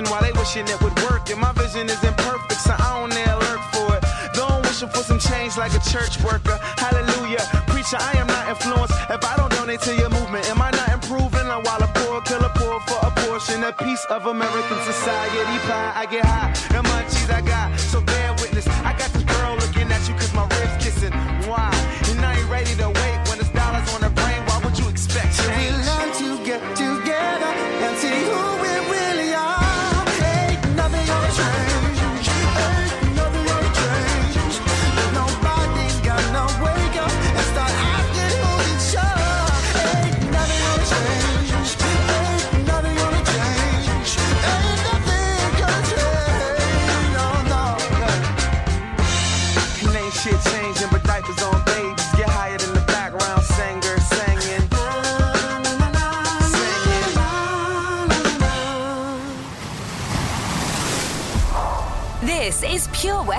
intuition 0.00 0.10
while 0.10 0.22
they 0.22 0.32
wishing 0.38 0.66
it 0.66 0.80
would 0.82 0.96
work. 1.10 1.30
And 1.30 1.40
my 1.40 1.52
vision 1.52 1.88
is 1.88 2.02
imperfect, 2.04 2.60
so 2.60 2.72
I 2.72 3.00
don't 3.00 3.10
dare 3.10 3.34
alert 3.34 3.60
for 3.72 3.96
it. 3.96 4.04
Don't 4.34 4.62
wishing 4.62 4.88
for 4.88 5.02
some 5.02 5.18
change 5.18 5.56
like 5.56 5.72
a 5.74 5.82
church 5.90 6.22
worker. 6.22 6.58
Hallelujah. 6.76 7.44
Preacher, 7.68 7.98
I 7.98 8.18
am 8.18 8.26
not 8.26 8.48
influenced. 8.48 8.94
If 9.10 9.24
I 9.24 9.36
don't 9.36 9.52
donate 9.52 9.80
to 9.82 9.94
your 9.94 10.10
movement, 10.10 10.48
am 10.48 10.60
I 10.62 10.70
not 10.70 10.88
improving? 10.90 11.46
Or 11.46 11.60
while 11.62 11.82
a 11.82 11.90
poor 11.94 12.20
killer 12.22 12.52
poor 12.54 12.80
for 12.80 12.98
a 13.06 13.10
portion, 13.26 13.64
a 13.64 13.72
piece 13.72 14.04
of 14.10 14.26
American 14.26 14.78
society 14.84 15.58
pie. 15.68 15.92
I 15.96 16.06
get 16.06 16.24
high, 16.24 16.52
and 16.76 16.86
munchies 16.86 17.30
I 17.32 17.40
got. 17.40 17.78
So 17.78 18.00
bear 18.00 18.32
witness. 18.40 18.66
I 18.84 18.92
got 18.96 19.10
this 19.12 19.24
girl 19.24 19.56
looking 19.56 19.90
at 19.90 20.08
you 20.08 20.14
cause 20.14 20.34
my 20.34 20.46
ribs 20.58 20.84
kissing. 20.84 21.12
Why? 21.48 21.70
And 22.10 22.20
I 22.20 22.38
ain't 22.38 22.50
ready 22.50 22.74
to 22.76 22.99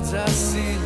told 0.00 0.14
us 0.14 0.52
he 0.52 0.60
assim. 0.60 0.85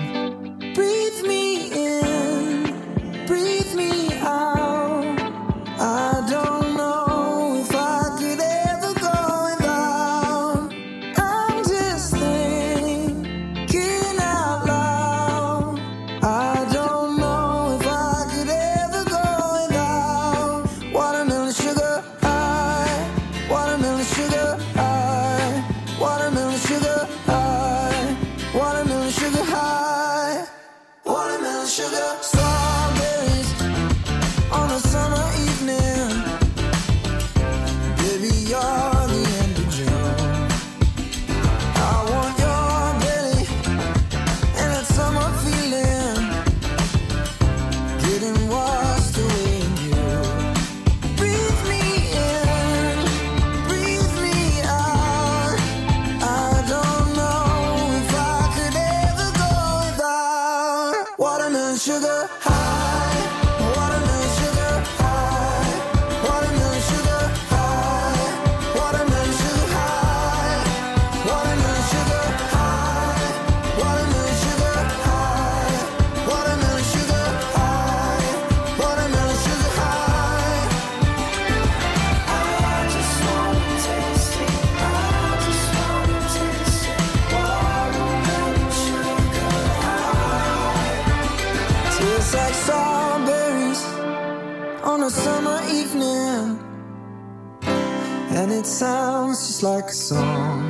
It 98.61 98.67
sounds 98.67 99.47
just 99.47 99.63
like 99.63 99.85
a 99.85 99.93
song. 99.93 100.61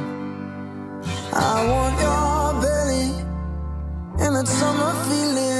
I 1.34 1.56
want 1.71 1.95
your 2.06 2.62
belly 2.63 3.12
and 4.23 4.36
that 4.38 4.47
summer 4.47 4.93
feeling. 5.10 5.50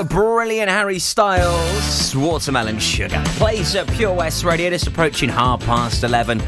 The 0.00 0.06
brilliant 0.06 0.70
Harry 0.70 0.98
Styles, 0.98 2.16
Watermelon 2.16 2.78
Sugar, 2.78 3.22
plays 3.36 3.74
at 3.74 3.86
Pure 3.92 4.14
West 4.14 4.44
Radio. 4.44 4.70
Just 4.70 4.86
approaching 4.86 5.28
half 5.28 5.60
past 5.66 6.02
11 6.04 6.40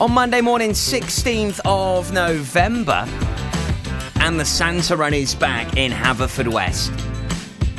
on 0.00 0.10
Monday 0.10 0.40
morning, 0.40 0.72
16th 0.72 1.60
of 1.64 2.12
November. 2.12 3.06
And 4.16 4.40
the 4.40 4.44
Santa 4.44 4.96
Run 4.96 5.14
is 5.14 5.36
back 5.36 5.76
in 5.76 5.92
Haverfordwest 5.92 6.90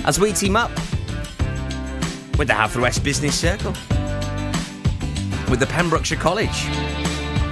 as 0.05 0.17
we 0.17 0.31
team 0.31 0.55
up 0.55 0.71
with 2.37 2.47
the 2.47 2.53
Haverfordwest 2.53 3.03
Business 3.03 3.37
Circle, 3.37 3.73
with 5.49 5.59
the 5.59 5.67
Pembrokeshire 5.67 6.17
College. 6.17 6.67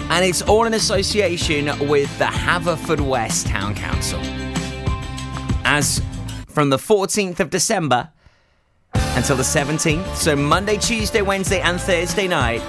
And 0.10 0.24
it's 0.24 0.44
all 0.44 0.64
in 0.64 0.76
association 0.76 1.66
with 1.90 2.18
the 2.20 2.24
Haverfordwest 2.24 3.50
Town 3.50 3.76
Council. 3.76 4.22
As 5.66 6.02
from 6.54 6.70
the 6.70 6.78
14th 6.78 7.40
of 7.40 7.50
December 7.50 8.12
until 8.94 9.36
the 9.36 9.44
17th, 9.44 10.16
so 10.16 10.36
Monday, 10.36 10.78
Tuesday, 10.78 11.24
Wednesday, 11.24 11.60
and 11.62 11.82
Thursday 11.82 12.28
night, 12.28 12.62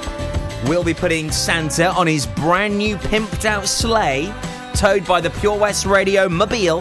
we'll 0.66 0.83
be 0.83 0.94
putting 0.94 1.31
Santa 1.31 1.90
on 1.90 2.07
his 2.07 2.27
brand 2.27 2.79
new 2.79 2.97
pimped 2.97 3.44
out 3.44 3.68
sleigh, 3.68 4.33
towed 4.75 5.07
by 5.07 5.20
the 5.20 5.29
Pure 5.29 5.59
West 5.59 5.85
Radio 5.85 6.31
Mobile. 6.31 6.81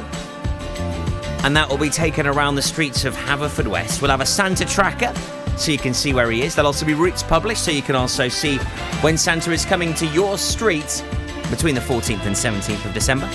And 1.44 1.54
that 1.58 1.68
will 1.70 1.78
be 1.78 1.90
taken 1.90 2.26
around 2.26 2.56
the 2.56 2.62
streets 2.62 3.04
of 3.04 3.14
Haverfordwest. 3.16 4.02
We'll 4.02 4.12
have 4.12 4.22
a 4.22 4.26
Santa 4.26 4.64
tracker 4.64 5.14
so 5.58 5.74
you 5.74 5.78
can 5.78 5.94
see 5.94 6.14
where 6.14 6.32
he 6.32 6.42
is. 6.42 6.56
There'll 6.56 6.68
also 6.68 6.86
be 6.86 6.94
routes 6.94 7.22
published 7.22 7.66
so 7.66 7.72
you 7.72 7.82
can 7.82 7.96
also 7.96 8.30
see 8.30 8.58
when 9.02 9.18
Santa 9.18 9.52
is 9.52 9.66
coming 9.66 9.94
to 9.96 10.08
your 10.08 10.38
street 10.38 11.04
between 11.50 11.76
the 11.76 11.82
14th 11.82 12.26
and 12.26 12.34
17th 12.34 12.86
of 12.86 12.94
December. 12.94 13.30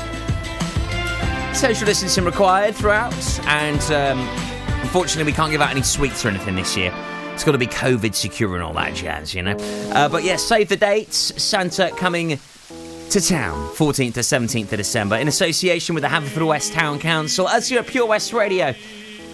Social 1.58 1.86
distancing 1.86 2.24
required 2.24 2.76
throughout, 2.76 3.12
and 3.48 3.80
um, 3.90 4.20
unfortunately, 4.80 5.24
we 5.28 5.34
can't 5.34 5.50
give 5.50 5.60
out 5.60 5.72
any 5.72 5.82
sweets 5.82 6.24
or 6.24 6.28
anything 6.28 6.54
this 6.54 6.76
year. 6.76 6.94
It's 7.34 7.42
got 7.42 7.50
to 7.50 7.58
be 7.58 7.66
COVID 7.66 8.14
secure 8.14 8.54
and 8.54 8.62
all 8.62 8.72
that 8.74 8.94
jazz, 8.94 9.34
you 9.34 9.42
know. 9.42 9.56
Uh, 9.92 10.08
but 10.08 10.22
yes, 10.22 10.40
save 10.40 10.68
the 10.68 10.76
dates. 10.76 11.16
Santa 11.42 11.90
coming 11.96 12.38
to 13.10 13.20
town, 13.20 13.70
14th 13.74 14.14
to 14.14 14.20
17th 14.20 14.70
of 14.70 14.78
December, 14.78 15.16
in 15.16 15.26
association 15.26 15.96
with 15.96 16.02
the 16.02 16.08
Haverfordwest 16.08 16.74
Town 16.74 17.00
Council, 17.00 17.48
as 17.48 17.68
you're 17.72 17.80
at 17.80 17.88
Pure 17.88 18.06
West 18.06 18.32
Radio. 18.32 18.72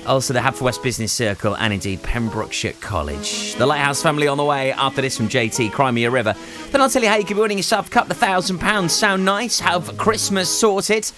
Also, 0.07 0.35
the 0.35 0.41
Haverfordwest 0.41 0.83
Business 0.83 1.13
Circle 1.13 1.57
and 1.57 1.73
indeed 1.73 2.03
Pembrokeshire 2.03 2.75
College. 2.81 3.55
The 3.55 3.65
Lighthouse 3.65 4.03
family 4.03 4.29
on 4.29 4.37
the 4.37 4.45
way 4.45 4.73
after 4.73 5.01
this 5.01 5.17
from 5.17 5.29
JT, 5.29 5.73
Cry 5.73 5.91
Me 5.91 6.05
a 6.05 6.11
River. 6.11 6.35
Then 6.71 6.81
I'll 6.83 6.91
tell 6.91 7.03
you 7.03 7.09
how 7.09 7.17
you 7.17 7.25
can 7.25 7.37
be 7.37 7.41
winning 7.41 7.57
yourself 7.59 7.87
a 7.87 7.91
couple 7.91 8.13
of 8.13 8.19
thousand 8.19 8.59
pounds. 8.59 8.93
Sound 8.93 9.25
nice? 9.25 9.59
Have 9.61 9.97
Christmas 9.97 10.49
sorted? 10.51 11.11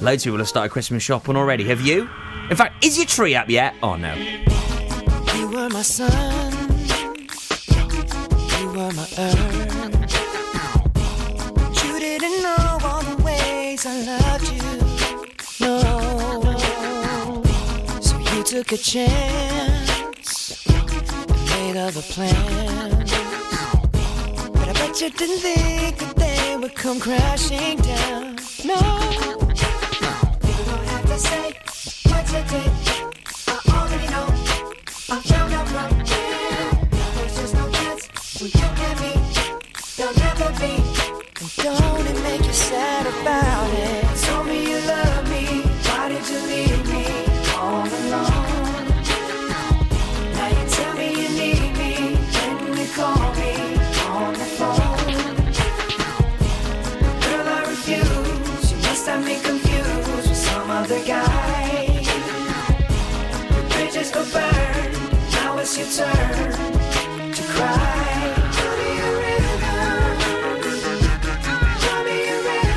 Loads 0.00 0.22
of 0.22 0.30
people 0.30 0.38
have 0.38 0.48
started 0.48 0.70
Christmas 0.70 1.02
shopping 1.02 1.36
already. 1.36 1.64
Have 1.64 1.80
you? 1.80 2.08
In 2.50 2.56
fact, 2.56 2.84
is 2.84 2.96
your 2.96 3.06
tree 3.06 3.36
up 3.36 3.48
yet? 3.48 3.74
Oh 3.82 3.94
no. 3.94 4.12
You 5.36 5.48
were 5.48 5.68
my 5.68 5.82
sun. 5.82 6.52
You 8.60 8.68
were 8.68 8.92
my 8.92 9.06
earth. 9.18 9.78
You 11.84 12.00
didn't 12.00 12.42
know 12.42 12.78
all 12.84 13.02
the 13.02 13.22
ways 13.22 13.86
I 13.86 14.02
loved 14.02 14.52
you. 14.52 14.61
Took 18.52 18.72
a 18.72 18.76
chance. 18.76 20.66
Made 21.48 21.74
other 21.78 22.02
plans. 22.02 23.10
But 24.52 24.68
I 24.68 24.72
bet 24.74 25.00
you 25.00 25.08
didn't 25.08 25.38
think 25.38 25.96
that 25.96 26.16
they 26.16 26.58
would 26.58 26.74
come 26.74 27.00
crashing 27.00 27.78
down. 27.78 28.36
No. 28.62 28.76
You 30.48 30.64
don't 30.68 30.86
have 30.92 31.06
to 31.12 31.18
say 31.18 31.54
what 32.10 32.24
you 32.34 32.42
did. 32.52 32.72
I 33.48 33.56
already 33.72 34.08
know. 34.12 34.28
I 35.08 35.16
found 35.30 35.52
out 35.54 35.68
from 35.72 35.90
you. 36.12 36.26
There's 37.16 37.34
just 37.34 37.54
no 37.54 37.70
chance 37.70 38.02
when 38.38 38.50
you 38.52 38.68
and 38.88 39.00
me. 39.00 39.12
There'll 39.96 40.18
never 40.28 40.50
be. 40.60 40.74
And 41.40 41.50
don't 41.56 42.06
it 42.06 42.22
make 42.22 42.44
you 42.44 42.52
sad 42.52 43.06
about 43.06 43.70
it? 43.72 44.04
Told 44.26 44.46
me 44.46 44.56
you 44.70 44.78
love 44.86 45.24
me. 45.30 45.62
Why 45.88 46.08
did 46.10 46.28
you 46.28 46.38
leave 46.52 46.71
Now 64.14 65.56
it's 65.58 65.78
your 65.78 65.86
turn 65.86 66.52
to 67.32 67.42
cry. 67.54 67.78
Me 68.68 68.88
a 69.00 69.10
me 69.16 69.28
a 69.32 69.32
me 69.32 69.76
a 72.22 72.68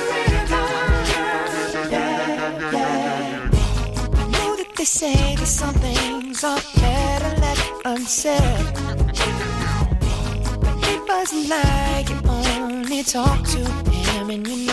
Yeah, 1.91 2.71
yeah. 2.71 3.49
I 4.13 4.27
know 4.31 4.55
that 4.55 4.71
they 4.77 4.85
say 4.85 5.35
that 5.35 5.45
some 5.45 5.73
things 5.75 6.43
are 6.45 6.61
better 6.79 7.33
left 7.41 7.71
unsaid. 7.83 8.65
It 10.83 11.01
wasn't 11.09 11.49
like 11.49 12.09
you 12.09 12.19
only 12.29 13.03
talk 13.03 13.43
to 13.47 13.59
him 13.91 14.29
and 14.29 14.47
you 14.47 14.66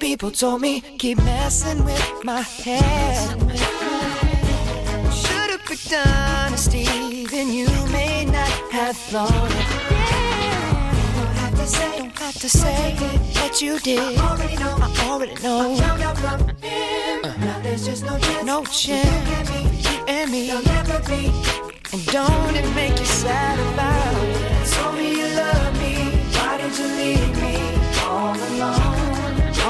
people 0.00 0.30
told 0.30 0.62
me 0.62 0.80
keep 0.98 1.18
messing 1.18 1.84
with 1.84 2.24
my 2.24 2.40
head. 2.40 3.38
Should've 5.12 5.64
picked 5.66 5.92
honesty, 5.92 7.26
then 7.26 7.52
you 7.52 7.68
may 7.92 8.24
not 8.24 8.48
have 8.72 8.96
thought 8.96 9.30
it. 9.30 9.66
Don't 11.14 11.36
have 11.36 11.54
to 11.54 11.66
say, 11.66 11.98
don't 11.98 12.18
have 12.18 12.34
to 12.34 12.48
say 12.48 12.96
what 13.34 13.60
you 13.60 13.78
did. 13.80 14.18
I 14.18 14.30
already 14.30 14.56
know. 14.56 14.76
I 14.80 15.08
already 15.10 15.34
know. 15.42 15.74
Uh-huh. 17.22 17.36
Now 17.38 17.60
there's 17.60 17.84
just 17.84 18.04
no 18.04 18.18
chance. 18.18 18.44
No 18.44 18.64
chance. 18.64 19.50
You 19.84 20.04
and 20.08 20.30
me. 20.30 20.48
Never 20.48 20.98
be. 21.10 21.30
And 21.92 22.06
don't 22.06 22.56
it 22.56 22.74
make 22.74 22.98
you 22.98 23.04
sad 23.04 23.58
about 23.74 24.24
it? 24.24 24.66
Told 24.72 24.94
me 24.96 25.10
you 25.18 25.28
love 25.36 25.78
me. 25.78 25.94
Why 26.34 26.56
did 26.56 26.78
you 26.78 26.86
leave 26.86 27.42
me 27.42 27.54
all 28.02 28.34
alone? 28.34 29.09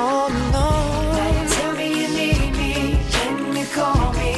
Oh, 0.03 0.07
All 0.07 0.29
alone. 0.29 1.15
Now 1.19 1.43
you 1.43 1.49
tell 1.51 1.73
me 1.77 1.89
you 2.01 2.09
need 2.09 2.53
me. 2.57 2.73
Then 3.13 3.55
you 3.55 3.67
call 3.67 4.13
me 4.15 4.33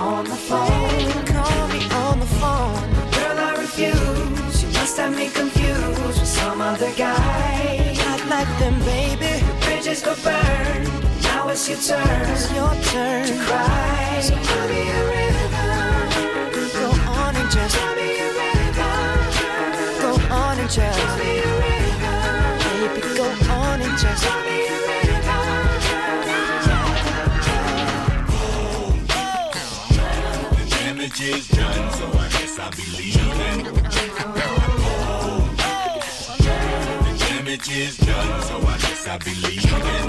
on 0.00 0.24
the 0.24 0.40
phone. 0.48 1.24
Call 1.36 1.68
me 1.68 1.80
on 2.02 2.18
the 2.18 2.30
phone. 2.40 2.80
Girl, 3.16 3.38
I 3.48 3.52
refuse. 3.60 4.62
You 4.62 4.68
must 4.78 4.96
have 4.96 5.14
me 5.14 5.28
confused 5.28 6.00
with 6.06 6.26
some 6.26 6.62
other 6.62 6.92
guy. 6.96 7.94
Not 8.06 8.20
like 8.34 8.52
them, 8.58 8.78
baby. 8.88 9.44
The 9.44 9.54
bridges 9.66 10.00
go 10.02 10.14
burn. 10.24 10.80
Now 11.24 11.50
it's 11.50 11.68
your 11.68 11.80
turn. 11.88 12.30
It's 12.30 12.50
your 12.56 12.74
turn 12.90 13.26
to 13.26 13.36
cry. 13.44 14.20
So 14.22 14.34
tell 14.48 14.68
me 14.72 14.82
a 14.96 15.00
rhythm. 15.12 15.52
Go 16.80 16.88
on 17.20 17.36
and 17.36 17.50
just 17.50 17.74
tell 17.76 17.94
me 17.96 18.08
a 18.16 18.28
rhythm. 18.38 19.20
Go 20.00 20.12
on 20.34 20.58
and 20.58 20.70
just 20.70 21.51
is 31.22 31.46
done, 31.48 31.90
so 31.92 32.06
I 32.08 32.28
guess 32.30 32.58
I'll 32.58 32.70
be 32.70 32.82
leaving. 32.96 33.64
The 37.04 37.16
damage 37.18 37.68
is 37.68 37.96
done, 37.96 38.42
so 38.42 38.56
I 38.58 38.76
guess 38.78 39.06
I'll 39.06 39.18
be 39.18 39.34
leaving. 39.34 40.08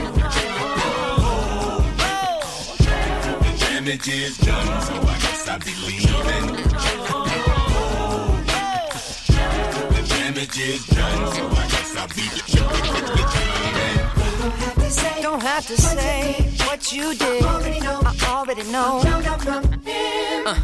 The 3.44 3.54
damage 3.60 4.08
is 4.10 4.38
done, 4.40 4.82
so 4.82 4.96
I 4.96 5.18
guess 5.22 5.48
I'll 5.48 5.60
be 5.60 5.74
leaving. 5.86 6.48
The 9.94 10.02
damage 10.10 10.58
is 10.60 10.86
done, 10.88 11.34
so 11.34 11.44
I 11.48 11.68
guess 11.70 11.96
I'll 11.96 12.08
be 12.08 12.22
leaving. 12.22 13.63
Have 15.54 15.68
to 15.68 15.78
say 15.80 16.34
what 16.66 16.92
you 16.92 17.14
did. 17.14 17.44
I 17.44 17.54
already 18.28 18.64
know. 18.72 19.04
Uh, 20.48 20.56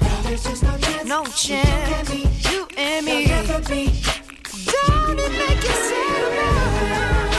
no 1.06 1.26
chance. 1.26 2.12
You 2.52 2.68
and 2.76 3.06
me. 3.06 3.28
Don't 3.28 5.20
it 5.20 5.32
make 5.32 5.62
you 5.62 5.76
sad? 5.90 7.39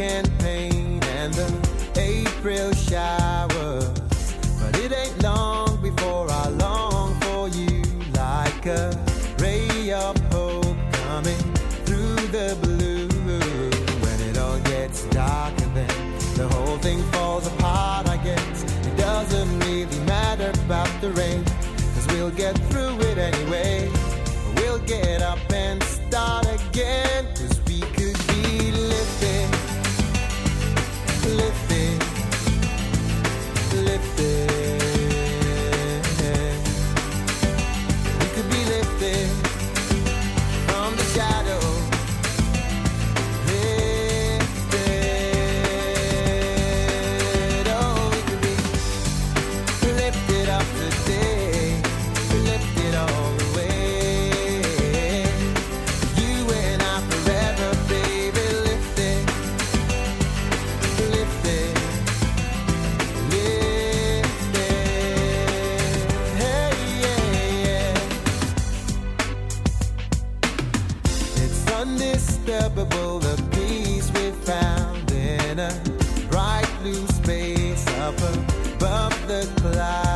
Ache 0.00 1.04
and 1.04 1.34
the 1.34 1.48
April 1.96 2.72
showers. 2.72 4.34
But 4.60 4.78
it 4.78 4.92
ain't 4.92 5.22
long 5.22 5.80
before 5.82 6.30
I 6.30 6.48
long 6.48 7.18
for 7.20 7.48
you 7.48 7.82
like 8.14 8.66
a 8.66 8.96
ray 9.38 9.92
of 9.92 10.16
hope 10.32 10.76
coming 10.92 11.42
through 11.84 12.16
the 12.36 12.56
blue. 12.62 13.08
When 14.04 14.20
it 14.28 14.38
all 14.38 14.58
gets 14.60 15.04
dark 15.06 15.60
and 15.60 15.76
then 15.76 16.18
the 16.34 16.48
whole 16.48 16.78
thing 16.78 17.02
falls 17.12 17.46
apart, 17.46 18.08
I 18.08 18.16
guess 18.18 18.62
it 18.86 18.96
doesn't 18.96 19.60
really 19.60 20.00
matter 20.06 20.50
about 20.64 20.92
the 21.00 21.10
rain. 21.10 21.44
Cause 21.94 22.06
we'll 22.08 22.30
get 22.30 22.56
through 22.70 23.00
it 23.00 23.18
anyway. 23.18 23.90
We'll 24.56 24.80
get 24.80 25.20
up 25.22 25.38
and 25.52 25.82
start 25.82 26.46
again. 26.46 27.09
the 79.30 79.46
cloud. 79.60 80.09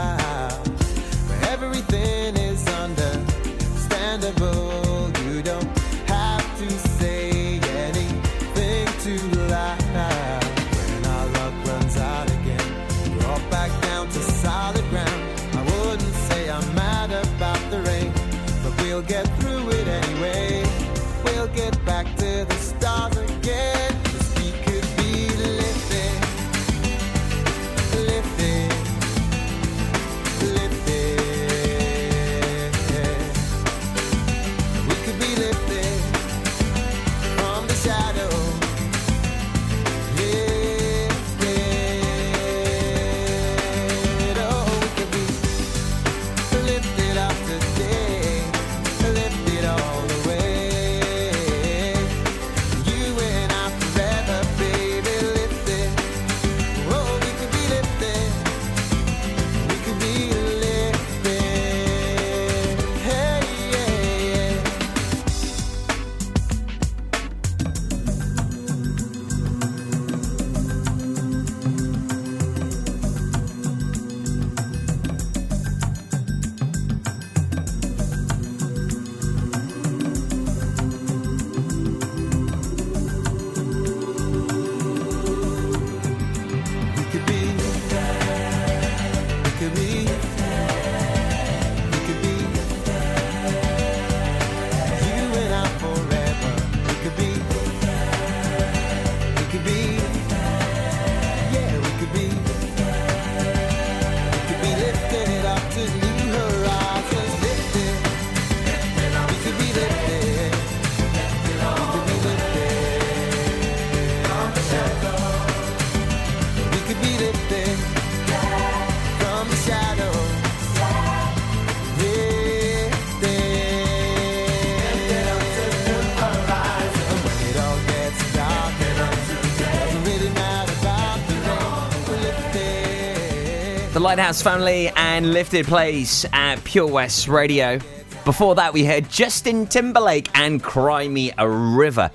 Lighthouse 134.16 134.42
Family 134.42 134.92
and 134.94 135.32
Lifted 135.32 135.66
Plays 135.66 136.24
at 136.32 136.62
Pure 136.62 136.86
West 136.86 137.26
Radio. 137.26 137.80
Before 138.24 138.54
that, 138.54 138.72
we 138.72 138.84
heard 138.84 139.10
Justin 139.10 139.66
Timberlake 139.66 140.30
and 140.38 140.62
Cry 140.62 141.08
Me 141.08 141.32
a 141.36 141.48
River. 141.48 142.12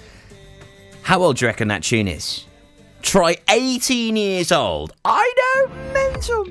How 1.01 1.21
old 1.21 1.35
do 1.35 1.43
you 1.43 1.47
reckon 1.47 1.67
that 1.67 1.83
tune 1.83 2.07
is? 2.07 2.45
Try 3.01 3.35
18 3.49 4.15
years 4.15 4.53
old. 4.53 4.93
I 5.03 5.33
know, 5.37 5.75
mental. 5.91 6.45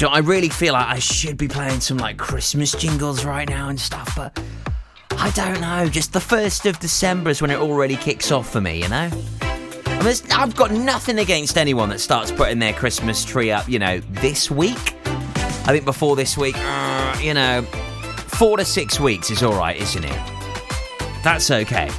Know, 0.00 0.08
I 0.08 0.18
really 0.18 0.48
feel 0.48 0.72
like 0.72 0.88
I 0.88 0.98
should 0.98 1.36
be 1.36 1.46
playing 1.46 1.78
some 1.78 1.98
like 1.98 2.16
Christmas 2.16 2.72
jingles 2.72 3.24
right 3.24 3.48
now 3.48 3.68
and 3.68 3.78
stuff, 3.78 4.16
but 4.16 4.36
I 5.12 5.30
don't 5.30 5.60
know. 5.60 5.88
Just 5.88 6.12
the 6.12 6.18
1st 6.18 6.68
of 6.68 6.80
December 6.80 7.30
is 7.30 7.40
when 7.40 7.52
it 7.52 7.60
already 7.60 7.94
kicks 7.94 8.32
off 8.32 8.50
for 8.50 8.60
me, 8.60 8.82
you 8.82 8.88
know? 8.88 9.10
I've 10.00 10.54
got 10.54 10.70
nothing 10.70 11.18
against 11.18 11.58
anyone 11.58 11.88
that 11.90 11.98
starts 11.98 12.30
putting 12.30 12.60
their 12.60 12.72
Christmas 12.72 13.24
tree 13.24 13.50
up, 13.50 13.68
you 13.68 13.78
know, 13.78 13.98
this 14.22 14.50
week. 14.50 14.94
I 15.04 15.72
think 15.72 15.84
before 15.84 16.16
this 16.16 16.38
week, 16.38 16.54
uh, 16.56 17.18
you 17.20 17.34
know, 17.34 17.62
four 18.28 18.56
to 18.56 18.64
six 18.64 18.98
weeks 18.98 19.30
is 19.30 19.42
all 19.42 19.54
right, 19.54 19.76
isn't 19.76 20.04
it? 20.04 20.20
That's 21.22 21.50
okay. 21.50 21.90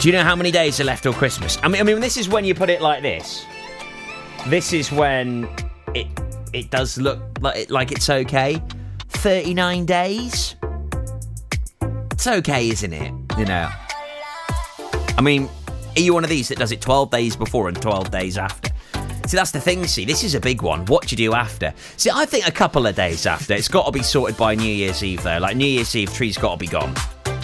Do 0.00 0.08
you 0.08 0.12
know 0.12 0.22
how 0.22 0.36
many 0.36 0.50
days 0.50 0.80
are 0.80 0.84
left 0.84 1.02
till 1.02 1.12
Christmas? 1.12 1.58
I 1.62 1.68
mean, 1.68 1.80
I 1.80 1.84
mean, 1.84 2.00
this 2.00 2.16
is 2.16 2.28
when 2.28 2.44
you 2.44 2.54
put 2.54 2.70
it 2.70 2.80
like 2.80 3.02
this. 3.02 3.44
This 4.46 4.72
is 4.72 4.92
when 4.92 5.48
it 5.94 6.06
it 6.52 6.70
does 6.70 6.96
look 6.96 7.20
like 7.40 7.56
it, 7.56 7.70
like 7.70 7.90
it's 7.92 8.08
okay. 8.08 8.62
Thirty 9.08 9.54
nine 9.54 9.86
days. 9.86 10.56
It's 12.10 12.26
okay, 12.26 12.68
isn't 12.70 12.92
it? 12.92 13.12
You 13.38 13.44
know. 13.44 13.70
I 15.16 15.20
mean, 15.20 15.48
are 15.96 16.00
you 16.00 16.14
one 16.14 16.24
of 16.24 16.30
these 16.30 16.48
that 16.48 16.58
does 16.58 16.72
it 16.72 16.80
12 16.80 17.10
days 17.10 17.36
before 17.36 17.68
and 17.68 17.80
12 17.80 18.10
days 18.10 18.36
after? 18.36 18.70
See, 19.26 19.36
that's 19.36 19.52
the 19.52 19.60
thing, 19.60 19.86
see, 19.86 20.04
this 20.04 20.22
is 20.22 20.34
a 20.34 20.40
big 20.40 20.60
one. 20.60 20.84
What 20.86 21.06
do 21.06 21.12
you 21.12 21.16
do 21.16 21.34
after? 21.34 21.72
See, 21.96 22.10
I 22.12 22.26
think 22.26 22.46
a 22.46 22.52
couple 22.52 22.86
of 22.86 22.94
days 22.94 23.26
after. 23.26 23.54
It's 23.54 23.68
got 23.68 23.86
to 23.86 23.92
be 23.92 24.02
sorted 24.02 24.36
by 24.36 24.54
New 24.54 24.72
Year's 24.72 25.02
Eve, 25.02 25.22
though. 25.22 25.38
Like, 25.38 25.56
New 25.56 25.66
Year's 25.66 25.94
Eve, 25.96 26.12
tree's 26.12 26.36
got 26.36 26.52
to 26.52 26.58
be 26.58 26.66
gone. 26.66 26.94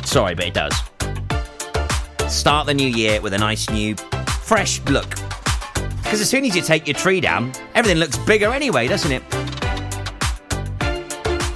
Sorry, 0.04 0.34
but 0.34 0.46
it 0.46 0.54
does. 0.54 0.74
Start 2.28 2.66
the 2.66 2.74
new 2.74 2.88
year 2.88 3.20
with 3.20 3.32
a 3.32 3.38
nice 3.38 3.70
new, 3.70 3.94
fresh 4.42 4.80
look. 4.82 5.10
Because 6.02 6.20
as 6.20 6.28
soon 6.28 6.44
as 6.44 6.54
you 6.54 6.62
take 6.62 6.86
your 6.86 6.94
tree 6.94 7.20
down, 7.20 7.52
everything 7.74 7.98
looks 7.98 8.18
bigger 8.18 8.52
anyway, 8.52 8.88
doesn't 8.88 9.12
it? 9.12 9.22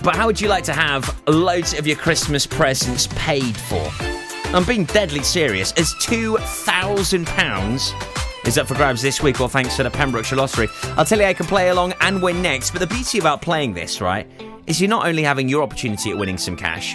But 0.02 0.16
how 0.16 0.26
would 0.26 0.40
you 0.40 0.48
like 0.48 0.64
to 0.64 0.72
have 0.72 1.20
loads 1.26 1.74
of 1.74 1.86
your 1.86 1.96
Christmas 1.96 2.46
presents 2.46 3.08
paid 3.16 3.56
for? 3.56 4.13
I'm 4.54 4.64
being 4.64 4.84
deadly 4.84 5.24
serious. 5.24 5.72
As 5.72 5.92
£2,000 5.94 8.46
is 8.46 8.56
up 8.56 8.68
for 8.68 8.74
grabs 8.74 9.02
this 9.02 9.20
week, 9.20 9.40
or 9.40 9.48
thanks 9.48 9.74
to 9.76 9.82
the 9.82 9.90
Pembrokeshire 9.90 10.38
Lottery. 10.38 10.68
I'll 10.96 11.04
tell 11.04 11.18
you, 11.18 11.24
I 11.24 11.34
can 11.34 11.46
play 11.46 11.70
along 11.70 11.94
and 12.00 12.22
win 12.22 12.40
next. 12.40 12.70
But 12.70 12.78
the 12.78 12.86
beauty 12.86 13.18
about 13.18 13.42
playing 13.42 13.74
this, 13.74 14.00
right, 14.00 14.30
is 14.68 14.80
you're 14.80 14.88
not 14.88 15.06
only 15.06 15.24
having 15.24 15.48
your 15.48 15.64
opportunity 15.64 16.12
at 16.12 16.18
winning 16.18 16.38
some 16.38 16.56
cash, 16.56 16.94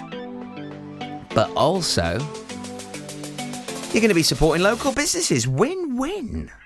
but 1.35 1.51
also 1.57 2.17
you're 3.91 4.01
going 4.01 4.07
to 4.07 4.13
be 4.13 4.23
supporting 4.23 4.63
local 4.63 4.93
businesses. 4.93 5.45
Win 5.45 5.97
win. 5.97 6.49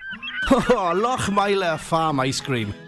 Oh, 0.50 0.92
Lochmeyler 0.94 1.80
Farm 1.80 2.20
Ice 2.20 2.38
Cream. 2.38 2.74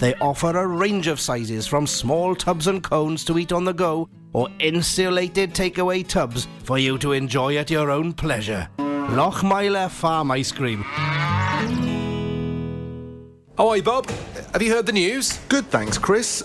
They 0.00 0.14
offer 0.14 0.56
a 0.56 0.66
range 0.66 1.08
of 1.08 1.20
sizes 1.20 1.66
from 1.66 1.86
small 1.86 2.34
tubs 2.34 2.66
and 2.66 2.82
cones 2.82 3.24
to 3.24 3.38
eat 3.38 3.52
on 3.52 3.64
the 3.64 3.72
go 3.72 4.08
or 4.32 4.48
insulated 4.60 5.54
takeaway 5.54 6.06
tubs 6.06 6.46
for 6.62 6.78
you 6.78 6.98
to 6.98 7.12
enjoy 7.12 7.56
at 7.56 7.70
your 7.70 7.90
own 7.90 8.12
pleasure. 8.12 8.68
Lochmeyler 8.78 9.90
Farm 9.90 10.30
Ice 10.30 10.52
Cream. 10.52 10.84
Oh, 13.60 13.70
hi, 13.70 13.80
Bob. 13.80 14.08
Have 14.52 14.62
you 14.62 14.72
heard 14.72 14.86
the 14.86 14.92
news? 14.92 15.38
Good, 15.48 15.66
thanks, 15.66 15.98
Chris. 15.98 16.44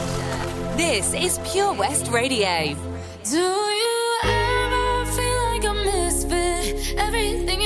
This 0.77 1.13
is 1.13 1.39
Pure 1.51 1.73
West 1.73 2.07
Radio. 2.07 2.75
Do 3.29 3.37
you 3.37 4.17
ever 4.23 5.05
feel 5.11 5.43
like 5.51 5.63
a 5.65 5.73
misfit? 5.73 6.97
Everything 6.97 7.61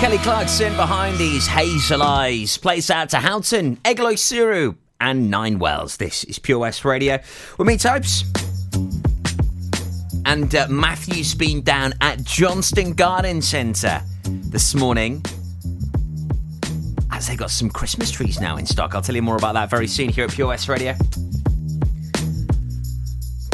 Kelly 0.00 0.16
Clarkson 0.16 0.74
behind 0.76 1.18
these 1.18 1.46
hazel 1.46 2.02
eyes. 2.02 2.56
Plays 2.56 2.88
out 2.88 3.10
to 3.10 3.18
Houghton, 3.18 3.76
Eglwyswrw, 3.84 4.74
and 4.98 5.30
Nine 5.30 5.58
Wells. 5.58 5.98
This 5.98 6.24
is 6.24 6.38
Pure 6.38 6.60
West 6.60 6.86
Radio. 6.86 7.18
With 7.58 7.68
me, 7.68 7.76
Tobes. 7.76 8.24
And 10.24 10.54
uh, 10.54 10.68
Matthew's 10.70 11.34
been 11.34 11.60
down 11.60 11.92
at 12.00 12.24
Johnston 12.24 12.94
Garden 12.94 13.42
Centre 13.42 14.00
this 14.24 14.74
morning. 14.74 15.22
As 17.12 17.28
they 17.28 17.36
got 17.36 17.50
some 17.50 17.68
Christmas 17.68 18.10
trees 18.10 18.40
now 18.40 18.56
in 18.56 18.64
stock. 18.64 18.94
I'll 18.94 19.02
tell 19.02 19.14
you 19.14 19.20
more 19.20 19.36
about 19.36 19.52
that 19.52 19.68
very 19.68 19.86
soon 19.86 20.08
here 20.08 20.24
at 20.24 20.30
Pure 20.30 20.48
West 20.48 20.66
Radio. 20.70 20.94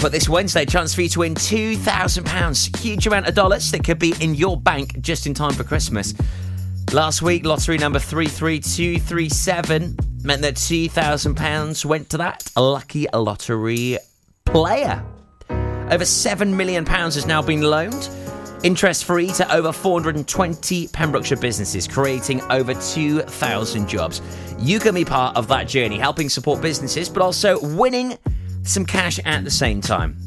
But 0.07 0.13
this 0.13 0.29
Wednesday, 0.29 0.65
chance 0.65 0.95
for 0.95 1.03
you 1.03 1.09
to 1.09 1.19
win 1.19 1.35
£2,000. 1.35 2.77
Huge 2.77 3.09
amount 3.09 3.27
of 3.27 3.35
dollars 3.35 3.73
that 3.73 3.83
could 3.83 3.99
be 3.99 4.15
in 4.21 4.37
your 4.37 4.57
bank 4.57 5.01
just 5.01 5.27
in 5.27 5.35
time 5.35 5.53
for 5.53 5.65
Christmas. 5.65 6.15
Last 6.93 7.23
week, 7.23 7.45
lottery 7.45 7.77
number 7.77 7.99
33237 7.99 9.97
meant 10.23 10.43
that 10.43 10.55
£2,000 10.55 11.85
went 11.85 12.09
to 12.11 12.19
that 12.19 12.49
lucky 12.57 13.09
lottery 13.13 13.99
player. 14.45 15.05
Over 15.51 16.05
£7 16.05 16.55
million 16.55 16.87
has 16.87 17.27
now 17.27 17.43
been 17.43 17.63
loaned, 17.63 18.09
interest 18.63 19.07
free 19.07 19.33
to 19.33 19.53
over 19.53 19.73
420 19.73 20.87
Pembrokeshire 20.87 21.39
businesses, 21.39 21.89
creating 21.89 22.41
over 22.43 22.75
2,000 22.75 23.89
jobs. 23.89 24.23
You 24.57 24.79
can 24.79 24.95
be 24.95 25.05
part 25.05 25.37
of 25.37 25.49
that 25.49 25.67
journey, 25.67 25.99
helping 25.99 26.29
support 26.29 26.63
businesses, 26.63 27.09
but 27.09 27.23
also 27.23 27.59
winning 27.75 28.17
some 28.67 28.85
cash 28.85 29.19
at 29.25 29.45
the 29.45 29.51
same 29.51 29.81
time. 29.81 30.19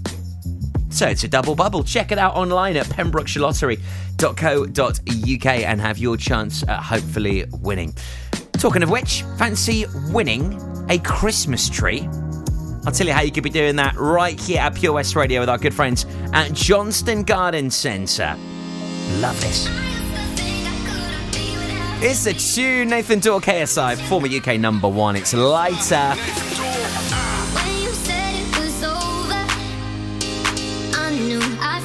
So 0.90 1.08
it's 1.08 1.24
a 1.24 1.28
double 1.28 1.54
bubble. 1.56 1.84
Check 1.84 2.12
it 2.12 2.18
out 2.18 2.36
online 2.36 2.76
at 2.78 2.88
pembrokeshirelottery.co.uk 2.88 5.46
and 5.46 5.82
have 5.82 6.00
your 6.00 6.18
chance 6.18 6.68
at 6.68 6.82
hopefully 6.82 7.46
winning. 7.62 7.94
Talking 8.54 8.82
of 8.84 8.90
which, 8.90 9.24
fancy 9.38 9.86
winning 10.12 10.60
a 10.90 10.98
Christmas 11.00 11.70
tree? 11.70 12.08
I'll 12.86 12.92
tell 12.92 13.08
you 13.08 13.14
how 13.14 13.22
you 13.22 13.32
could 13.32 13.44
be 13.44 13.50
doing 13.50 13.76
that 13.76 13.96
right 13.96 14.40
here 14.40 14.62
at 14.62 14.76
Pure 14.76 14.94
West 14.94 15.16
Radio 15.16 15.42
with 15.42 15.50
our 15.50 15.58
good 15.58 15.74
friends 15.74 16.06
at 16.34 16.54
Johnston 16.54 17.24
Garden 17.24 17.70
Centre. 17.70 18.36
Love 19.20 19.40
this. 19.42 19.68
It's 22.02 22.24
the 22.24 22.34
tune 22.34 22.90
Nathan 22.90 23.20
Dawe 23.20 23.40
KSI, 23.40 23.98
former 24.08 24.28
UK 24.28 24.60
number 24.60 24.88
one. 24.88 25.18
It's 25.18 25.34
lighter. 25.34 26.16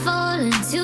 Knew 0.07 0.11
I'd 0.11 0.84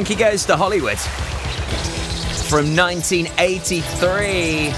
Frankie 0.00 0.14
Goes 0.14 0.46
to 0.46 0.56
Hollywood 0.56 0.98
from 2.48 2.74
1983 2.74 4.70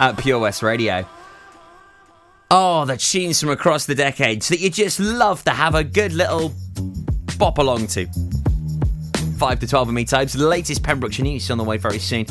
at 0.00 0.14
Pure 0.16 0.38
West 0.38 0.62
Radio. 0.62 1.06
Oh, 2.50 2.86
the 2.86 2.96
tunes 2.96 3.38
from 3.40 3.50
across 3.50 3.84
the 3.84 3.94
decades 3.94 4.48
that 4.48 4.60
you 4.60 4.70
just 4.70 4.98
love 4.98 5.44
to 5.44 5.50
have 5.50 5.74
a 5.74 5.84
good 5.84 6.14
little 6.14 6.54
bop 7.36 7.58
along 7.58 7.88
to. 7.88 8.06
5 9.36 9.60
to 9.60 9.66
12 9.66 9.88
of 9.88 9.92
me 9.92 10.06
types. 10.06 10.32
The 10.32 10.48
latest 10.48 10.82
Pembrokeshire 10.82 11.26
news 11.26 11.50
on 11.50 11.58
the 11.58 11.64
way 11.64 11.76
very 11.76 11.98
soon 11.98 12.24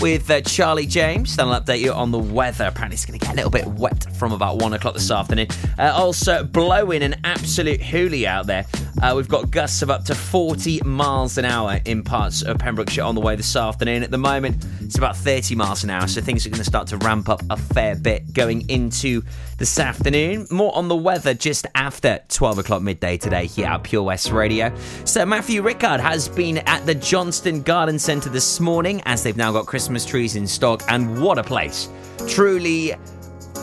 with 0.00 0.30
uh, 0.30 0.40
Charlie 0.42 0.86
James. 0.86 1.36
Then 1.36 1.48
I'll 1.48 1.60
update 1.60 1.80
you 1.80 1.92
on 1.92 2.10
the 2.10 2.18
weather. 2.18 2.66
Apparently, 2.66 2.94
it's 2.94 3.04
going 3.04 3.18
to 3.18 3.26
get 3.26 3.34
a 3.34 3.36
little 3.36 3.50
bit 3.50 3.66
wet 3.66 4.06
from 4.16 4.32
about 4.32 4.58
1 4.60 4.72
o'clock 4.72 4.94
this 4.94 5.10
afternoon. 5.10 5.48
Uh, 5.78 5.92
also, 5.94 6.44
blowing 6.44 7.02
an 7.02 7.16
absolute 7.24 7.80
hoolie 7.80 8.24
out 8.24 8.46
there. 8.46 8.66
Uh, 9.02 9.14
we've 9.16 9.28
got 9.28 9.50
gusts 9.50 9.80
of 9.80 9.88
up 9.88 10.04
to 10.04 10.14
40 10.14 10.82
miles 10.84 11.38
an 11.38 11.46
hour 11.46 11.80
in 11.86 12.02
parts 12.02 12.42
of 12.42 12.58
Pembrokeshire 12.58 13.02
on 13.02 13.14
the 13.14 13.20
way 13.20 13.34
this 13.34 13.56
afternoon. 13.56 14.02
At 14.02 14.10
the 14.10 14.18
moment, 14.18 14.62
it's 14.82 14.98
about 14.98 15.16
30 15.16 15.54
miles 15.54 15.84
an 15.84 15.90
hour, 15.90 16.06
so 16.06 16.20
things 16.20 16.44
are 16.44 16.50
going 16.50 16.58
to 16.58 16.64
start 16.64 16.86
to 16.88 16.98
ramp 16.98 17.30
up 17.30 17.42
a 17.48 17.56
fair 17.56 17.96
bit 17.96 18.34
going 18.34 18.68
into 18.68 19.22
this 19.56 19.78
afternoon. 19.78 20.46
More 20.50 20.76
on 20.76 20.88
the 20.88 20.96
weather 20.96 21.32
just 21.32 21.66
after 21.74 22.20
12 22.28 22.58
o'clock 22.58 22.82
midday 22.82 23.16
today 23.16 23.46
here 23.46 23.68
at 23.68 23.84
Pure 23.84 24.02
West 24.02 24.32
Radio. 24.32 24.70
So, 25.06 25.24
Matthew 25.24 25.62
Rickard 25.62 26.00
has 26.00 26.28
been 26.28 26.58
at 26.58 26.84
the 26.84 26.94
Johnston 26.94 27.62
Garden 27.62 27.98
Centre 27.98 28.28
this 28.28 28.60
morning 28.60 29.00
as 29.06 29.22
they've 29.22 29.36
now 29.36 29.50
got 29.50 29.64
Christmas 29.64 30.04
trees 30.04 30.36
in 30.36 30.46
stock, 30.46 30.82
and 30.88 31.22
what 31.22 31.38
a 31.38 31.42
place! 31.42 31.88
Truly 32.28 32.94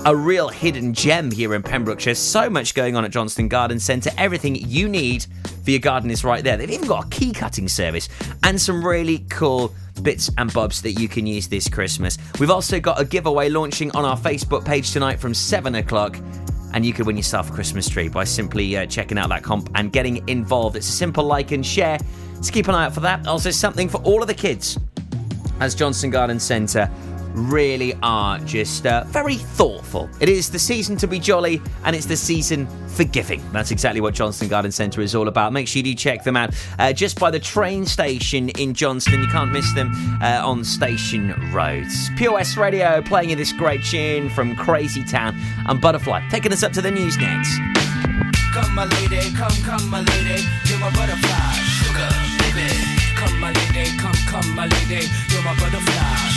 a 0.06 0.16
real 0.16 0.50
hidden 0.50 0.94
gem 0.94 1.32
here 1.32 1.54
in 1.54 1.64
Pembrokeshire. 1.64 2.16
So 2.16 2.50
much 2.50 2.74
going 2.74 2.96
on 2.96 3.06
at 3.06 3.12
Johnston 3.12 3.48
Garden 3.48 3.80
Centre. 3.80 4.12
Everything 4.18 4.56
you 4.56 4.88
need 4.88 5.26
for 5.64 5.72
your 5.72 5.80
garden 5.80 6.12
is 6.12 6.24
right 6.24 6.44
there. 6.44 6.58
They've 6.58 6.70
even 6.70 6.88
got 6.88 7.06
a 7.06 7.10
key 7.10 7.32
cutting 7.34 7.68
service 7.68 8.08
and 8.44 8.60
some 8.60 8.86
really 8.86 9.26
cool 9.30 9.74
bits 10.02 10.30
and 10.38 10.52
bobs 10.54 10.82
that 10.82 10.94
you 10.94 11.08
can 11.08 11.28
use 11.28 11.48
this 11.48 11.68
Christmas. 11.68 12.18
We've 12.40 12.52
also 12.52 12.80
got 12.80 13.00
a 13.00 13.06
giveaway 13.06 13.50
launching 13.50 13.92
on 13.92 14.06
our 14.06 14.18
Facebook 14.18 14.66
page 14.66 14.92
tonight 14.92 15.20
from 15.20 15.34
7 15.34 15.76
o'clock. 15.76 16.18
And 16.74 16.86
you 16.86 16.94
could 16.94 17.08
win 17.08 17.18
yourself 17.18 17.50
a 17.50 17.54
Christmas 17.54 17.90
tree 17.90 18.10
by 18.10 18.24
simply 18.24 18.78
uh, 18.78 18.86
checking 18.86 19.18
out 19.18 19.30
that 19.30 19.44
comp 19.44 19.70
and 19.76 19.92
getting 19.92 20.28
involved. 20.28 20.76
It's 20.76 20.90
a 20.90 20.92
simple 20.92 21.24
like 21.24 21.52
and 21.52 21.66
share. 21.66 21.98
So 22.42 22.52
keep 22.52 22.68
an 22.68 22.76
eye 22.76 22.86
out 22.86 22.94
for 22.94 23.00
that. 23.02 23.26
Also, 23.26 23.52
something 23.52 23.90
for 23.90 24.02
all 24.04 24.22
of 24.22 24.28
the 24.28 24.34
kids 24.34 24.78
as 25.60 25.74
Johnston 25.74 26.12
Garden 26.12 26.40
Centre 26.40 26.90
really 27.38 27.94
are 28.02 28.40
just 28.40 28.86
uh, 28.86 29.04
very 29.08 29.36
thoughtful. 29.36 30.10
It 30.20 30.30
is 30.30 30.50
the 30.50 30.60
season 30.60 30.98
to 30.98 31.08
be 31.08 31.20
jolly 31.20 31.62
and 31.84 31.96
it's 31.96 32.06
the 32.06 32.18
season 32.18 32.68
for 32.88 33.04
giving. 33.04 33.42
That's 33.52 33.72
exactly 33.72 34.02
what 34.02 34.14
Johnston 34.14 34.48
Garden 34.48 34.72
Centre 34.72 35.02
is 35.02 35.14
all 35.16 35.28
about. 35.28 35.54
Make 35.54 35.68
sure 35.68 35.78
you 35.78 35.84
do 35.84 35.96
check 35.96 36.24
them 36.24 36.36
out 36.36 36.54
uh, 36.80 36.94
just 36.94 37.20
by 37.20 37.30
the 37.32 37.40
train 37.40 37.86
station 37.86 38.50
in 38.50 38.74
Johnston. 38.74 39.22
You 39.22 39.28
can't 39.28 39.52
miss 39.52 39.72
them 39.74 39.92
uh, 40.22 40.42
on 40.44 40.64
Station 40.64 41.34
Road. 41.54 41.86
POS 42.18 42.58
Radio 42.58 43.02
playing 43.02 43.30
you 43.30 43.36
this 43.36 43.54
great 43.54 43.84
tune 43.84 44.30
from 44.30 44.56
Crazy 44.56 45.04
Town 45.04 45.36
and 45.68 45.80
Butterfly. 45.80 46.28
Taking 46.30 46.52
us 46.52 46.64
up 46.64 46.72
to 46.74 46.82
the 46.82 46.92
news 46.92 47.18
next. 47.18 47.60
Come, 48.54 48.74
my 48.74 48.86
lady, 48.86 49.32
come, 49.36 49.52
come, 49.64 49.88
my 49.90 50.02
lady, 50.02 50.42
you're 50.66 50.80
my 50.80 50.90
butterfly, 50.90 51.54
sugar, 51.78 52.10
baby. 52.42 52.74
Come, 53.16 53.40
my 53.40 53.52
lady, 53.52 53.96
come, 53.98 54.18
come, 54.26 54.56
my 54.56 54.66
lady, 54.66 55.06
you're 55.30 55.44
my 55.44 55.54
butterfly, 55.60 56.37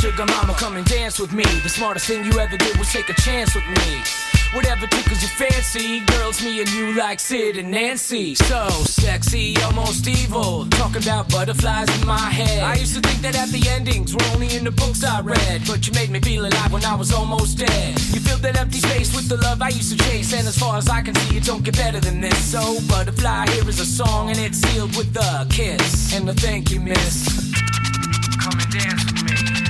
sugar 0.00 0.24
mama, 0.26 0.54
come 0.54 0.76
and 0.76 0.86
dance 0.86 1.18
with 1.18 1.32
me 1.32 1.44
The 1.62 1.68
smartest 1.68 2.06
thing 2.06 2.24
you 2.24 2.38
ever 2.38 2.56
did 2.56 2.76
was 2.78 2.90
take 2.92 3.08
a 3.08 3.14
chance 3.14 3.54
with 3.54 3.66
me 3.68 4.02
Whatever 4.52 4.88
tickles 4.88 5.22
your 5.22 5.30
fancy, 5.30 6.00
girls, 6.06 6.42
me 6.42 6.58
and 6.58 6.68
you 6.70 6.92
like 6.94 7.20
Sid 7.20 7.56
and 7.56 7.70
Nancy. 7.70 8.34
So 8.34 8.68
sexy, 8.82 9.56
almost 9.62 10.08
evil. 10.08 10.66
Talking 10.70 11.04
about 11.04 11.30
butterflies 11.30 11.88
in 12.00 12.04
my 12.04 12.18
head. 12.18 12.64
I 12.64 12.74
used 12.74 12.96
to 12.96 13.00
think 13.00 13.22
that 13.22 13.36
happy 13.36 13.62
endings 13.68 14.12
were 14.12 14.24
only 14.34 14.56
in 14.56 14.64
the 14.64 14.72
books 14.72 15.04
I 15.04 15.20
read. 15.20 15.62
But 15.68 15.86
you 15.86 15.92
made 15.92 16.10
me 16.10 16.18
feel 16.18 16.46
alive 16.46 16.72
when 16.72 16.84
I 16.84 16.96
was 16.96 17.12
almost 17.12 17.58
dead. 17.58 17.90
You 18.12 18.18
filled 18.18 18.42
that 18.42 18.58
empty 18.58 18.78
space 18.78 19.14
with 19.14 19.28
the 19.28 19.36
love 19.36 19.62
I 19.62 19.68
used 19.68 19.96
to 19.96 20.04
chase. 20.08 20.32
And 20.32 20.48
as 20.48 20.58
far 20.58 20.76
as 20.76 20.88
I 20.88 21.00
can 21.02 21.14
see, 21.14 21.36
it 21.36 21.44
don't 21.44 21.62
get 21.62 21.76
better 21.76 22.00
than 22.00 22.20
this. 22.20 22.50
So, 22.50 22.80
Butterfly, 22.88 23.50
here 23.50 23.68
is 23.68 23.78
a 23.78 23.86
song, 23.86 24.30
and 24.30 24.38
it's 24.40 24.58
sealed 24.58 24.96
with 24.96 25.16
a 25.16 25.46
kiss. 25.48 26.12
And 26.12 26.28
a 26.28 26.34
thank 26.34 26.72
you, 26.72 26.80
miss. 26.80 27.52
Come 28.42 28.58
and 28.58 28.72
dance 28.72 29.04
with 29.04 29.62
me. 29.62 29.69